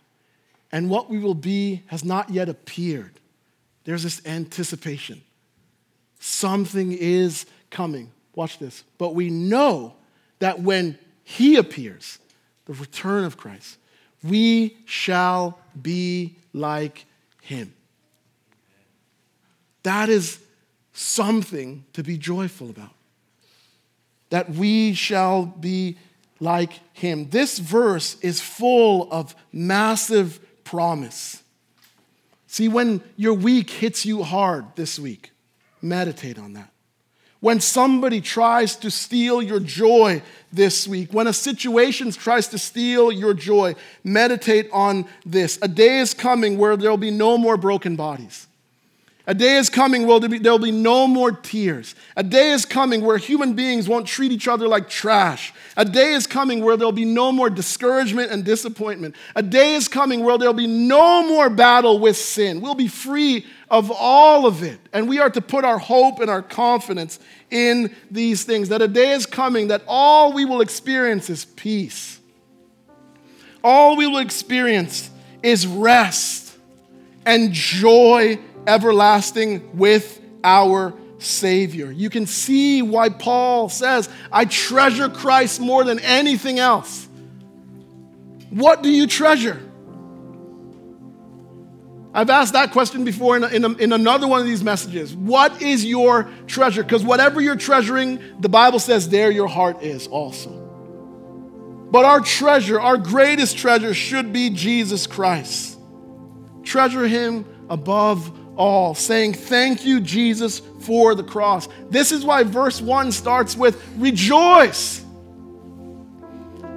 and 0.73 0.91
what 0.91 1.09
we 1.09 1.21
will 1.21 1.37
be 1.37 1.85
has 1.87 2.05
not 2.05 2.29
yet 2.29 2.49
appeared. 2.49 3.21
There's 3.85 4.03
this 4.03 4.21
anticipation. 4.27 5.23
Something 6.19 6.91
is 6.91 7.47
coming. 7.71 8.11
Watch 8.35 8.59
this. 8.59 8.83
But 8.99 9.15
we 9.15 9.31
know 9.31 9.95
that 10.41 10.59
when 10.59 10.99
He 11.25 11.57
appears, 11.57 12.19
the 12.67 12.75
return 12.75 13.25
of 13.25 13.37
Christ, 13.37 13.79
we 14.23 14.77
shall 14.85 15.59
be 15.81 16.37
like 16.53 17.07
him. 17.43 17.75
That 19.83 20.09
is 20.09 20.39
something 20.93 21.85
to 21.93 22.03
be 22.03 22.17
joyful 22.17 22.71
about. 22.71 22.93
That 24.31 24.51
we 24.51 24.95
shall 24.95 25.45
be 25.47 25.99
like 26.41 26.81
him. 26.93 27.31
This 27.31 27.59
verse 27.59 28.17
is 28.21 28.41
full 28.41 29.11
of 29.13 29.35
massive 29.53 30.41
promise. 30.65 31.43
See, 32.47 32.69
when 32.69 33.03
your 33.17 33.35
week 33.35 33.71
hits 33.71 34.07
you 34.07 34.23
hard 34.23 34.65
this 34.77 34.99
week, 34.99 35.33
meditate 35.83 36.39
on 36.39 36.55
that. 36.55 36.71
When 37.45 37.61
somebody 37.61 38.23
tries 38.23 38.75
to 38.77 38.91
steal 38.91 39.43
your 39.43 39.61
joy 39.61 40.23
this 40.51 40.89
week, 40.89 41.13
when 41.13 41.27
a 41.27 41.35
situation 41.35 42.11
tries 42.11 42.49
to 42.49 42.59
steal 42.59 43.13
your 43.13 43.35
joy, 43.35 43.75
meditate 44.03 44.71
on 44.73 45.05
this. 45.27 45.59
A 45.61 45.69
day 45.69 45.99
is 45.99 46.15
coming 46.15 46.57
where 46.57 46.75
there 46.75 46.89
will 46.89 46.97
be 46.97 47.11
no 47.11 47.37
more 47.37 47.59
broken 47.59 47.97
bodies. 47.97 48.47
A 49.27 49.33
day 49.33 49.57
is 49.57 49.71
coming 49.71 50.07
where 50.07 50.21
there 50.21 50.53
will 50.53 50.59
be 50.59 50.71
no 50.71 51.07
more 51.07 51.33
tears. 51.33 51.95
A 52.15 52.23
day 52.23 52.51
is 52.51 52.67
coming 52.67 53.03
where 53.03 53.17
human 53.17 53.55
beings 53.55 53.89
won't 53.89 54.07
treat 54.07 54.33
each 54.33 54.47
other 54.47 54.69
like 54.69 54.87
trash. 54.91 55.55
A 55.79 55.85
day 55.87 56.13
is 56.13 56.27
coming 56.27 56.63
where 56.63 56.77
there'll 56.77 56.93
be 56.93 57.07
no 57.07 57.33
more 57.33 57.49
discouragement 57.49 58.31
and 58.31 58.45
disappointment. 58.45 59.15
A 59.35 59.43
day 59.43 59.77
is 59.77 59.89
coming 59.89 60.25
where 60.25 60.37
there'll 60.37 60.53
be 60.53 60.67
no 60.67 61.27
more 61.27 61.49
battle 61.49 61.99
with 61.99 62.19
sin. 62.19 62.61
We'll 62.61 62.75
be 62.75 62.87
free 62.87 63.47
of 63.71 63.91
all 63.91 64.45
of 64.45 64.63
it. 64.63 64.79
And 64.93 65.09
we 65.09 65.19
are 65.21 65.31
to 65.31 65.41
put 65.41 65.65
our 65.65 65.79
hope 65.79 66.21
and 66.21 66.29
our 66.29 66.43
confidence 66.43 67.19
in 67.51 67.95
these 68.11 68.45
things. 68.45 68.69
That 68.69 68.83
a 68.83 68.89
day 68.89 69.13
is 69.13 69.25
coming 69.25 69.69
that 69.69 69.83
all 69.89 70.35
we 70.35 70.45
will 70.45 70.61
experience 70.61 71.31
is 71.31 71.47
peace. 71.47 72.21
All 73.63 73.97
we 73.97 74.07
will 74.07 74.19
experience 74.19 75.09
is 75.43 75.67
rest 75.67 76.55
and 77.25 77.55
joy 77.55 78.39
everlasting 78.67 79.77
with 79.77 80.21
our 80.43 80.95
Savior. 81.19 81.91
You 81.91 82.11
can 82.11 82.27
see 82.27 82.83
why 82.83 83.09
Paul 83.09 83.69
says, 83.69 84.09
I 84.31 84.45
treasure 84.45 85.09
Christ 85.09 85.61
more 85.61 85.85
than 85.85 85.99
anything 86.01 86.59
else. 86.59 87.09
What 88.51 88.83
do 88.83 88.91
you 88.91 89.07
treasure? 89.07 89.61
I've 92.13 92.31
asked 92.31 92.53
that 92.53 92.71
question 92.71 93.05
before 93.05 93.37
in, 93.37 93.65
in, 93.65 93.81
in 93.81 93.93
another 93.93 94.29
one 94.29 94.41
of 94.41 94.47
these 94.47 94.63
messages. 94.63 95.15
What 95.17 95.61
is 95.61 95.85
your 95.85 96.31
treasure? 96.47 96.85
Because 96.85 97.03
whatever 97.03 97.41
you're 97.41 97.57
treasuring, 97.57 98.21
the 98.39 98.49
Bible 98.49 98.79
says 98.79 99.09
there 99.09 99.33
your 99.33 99.49
heart 99.49 99.83
is 99.83 100.07
also. 100.07 100.51
But 101.91 102.05
our 102.05 102.21
treasure, 102.21 102.81
our 102.81 102.97
greatest 102.97 103.59
treasure, 103.59 103.95
should 103.95 104.33
be 104.33 104.51
Jesus 104.51 105.09
Christ. 105.09 105.77
Treasure 106.63 107.09
him 107.09 107.45
above 107.69 108.31
all, 108.57 108.95
saying, 108.95 109.35
Thank 109.35 109.85
you, 109.85 110.01
Jesus, 110.01 110.61
for 110.81 111.15
the 111.15 111.25
cross. 111.25 111.69
This 111.91 112.13
is 112.13 112.25
why 112.25 112.43
verse 112.43 112.81
1 112.81 113.13
starts 113.13 113.57
with 113.57 113.83
rejoice. 113.97 115.05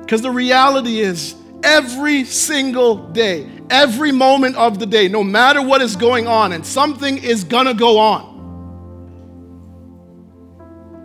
Because 0.01 0.21
the 0.21 0.31
reality 0.31 0.99
is, 0.99 1.35
every 1.63 2.23
single 2.23 3.09
day, 3.09 3.49
every 3.69 4.11
moment 4.11 4.55
of 4.55 4.79
the 4.79 4.85
day, 4.85 5.07
no 5.07 5.23
matter 5.23 5.61
what 5.61 5.81
is 5.81 5.95
going 5.95 6.27
on, 6.27 6.53
and 6.53 6.65
something 6.65 7.17
is 7.17 7.43
gonna 7.43 7.73
go 7.73 7.99
on, 7.99 8.37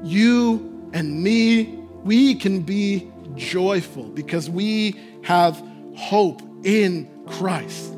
you 0.05 0.91
and 0.93 1.23
me, 1.23 1.79
we 2.05 2.35
can 2.35 2.61
be 2.61 3.11
joyful 3.35 4.05
because 4.05 4.49
we 4.51 4.97
have 5.23 5.63
hope 5.97 6.43
in 6.65 7.09
Christ. 7.27 7.97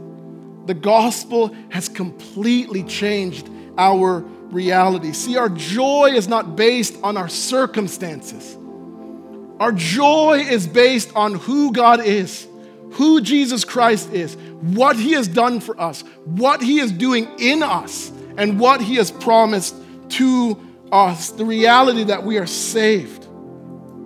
The 0.67 0.75
gospel 0.75 1.55
has 1.71 1.89
completely 1.89 2.83
changed 2.85 3.49
our 3.77 4.21
reality. 4.21 5.13
See, 5.13 5.37
our 5.37 5.49
joy 5.49 6.13
is 6.15 6.29
not 6.29 6.57
based 6.57 6.97
on 7.03 7.17
our 7.17 7.29
circumstances. 7.29 8.57
Our 9.61 9.73
joy 9.73 10.45
is 10.49 10.67
based 10.67 11.15
on 11.15 11.35
who 11.35 11.73
God 11.73 12.05
is, 12.05 12.47
who 12.93 13.21
Jesus 13.21 13.65
Christ 13.65 14.13
is, 14.13 14.37
what 14.61 14.97
He 14.97 15.13
has 15.13 15.29
done 15.29 15.61
for 15.61 15.79
us, 15.81 16.03
what 16.25 16.63
He 16.63 16.81
is 16.81 16.93
doing 16.93 17.29
in 17.39 17.63
us, 17.63 18.11
and 18.37 18.59
what 18.59 18.81
He 18.81 18.97
has 18.97 19.11
promised 19.11 19.75
to 20.11 20.59
us. 20.91 21.31
The 21.31 21.45
reality 21.45 22.05
that 22.05 22.25
we 22.25 22.39
are 22.39 22.47
saved. 22.47 23.29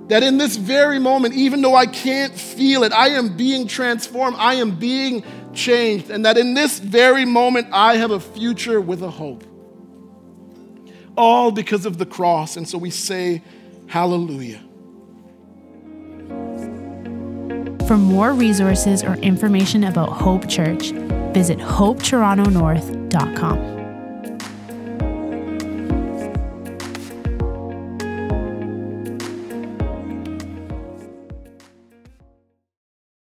That 0.08 0.22
in 0.22 0.38
this 0.38 0.56
very 0.56 0.98
moment, 0.98 1.34
even 1.34 1.60
though 1.60 1.74
I 1.74 1.86
can't 1.86 2.34
feel 2.34 2.82
it, 2.82 2.92
I 2.92 3.08
am 3.10 3.36
being 3.36 3.66
transformed, 3.66 4.36
I 4.38 4.54
am 4.54 4.78
being 4.78 5.22
changed, 5.58 6.10
and 6.10 6.24
that 6.24 6.38
in 6.38 6.54
this 6.54 6.78
very 6.78 7.24
moment, 7.24 7.68
I 7.72 7.96
have 7.96 8.10
a 8.10 8.20
future 8.20 8.80
with 8.80 9.02
a 9.02 9.10
hope. 9.10 9.44
All 11.16 11.50
because 11.50 11.84
of 11.84 11.98
the 11.98 12.06
cross. 12.06 12.56
And 12.56 12.68
so 12.68 12.78
we 12.78 12.90
say, 12.90 13.42
Hallelujah. 13.88 14.60
For 17.86 17.96
more 17.96 18.34
resources 18.34 19.02
or 19.02 19.14
information 19.14 19.84
about 19.84 20.10
Hope 20.10 20.46
Church, 20.48 20.90
visit 21.32 21.58
hopetorontonorth.com. 21.58 23.77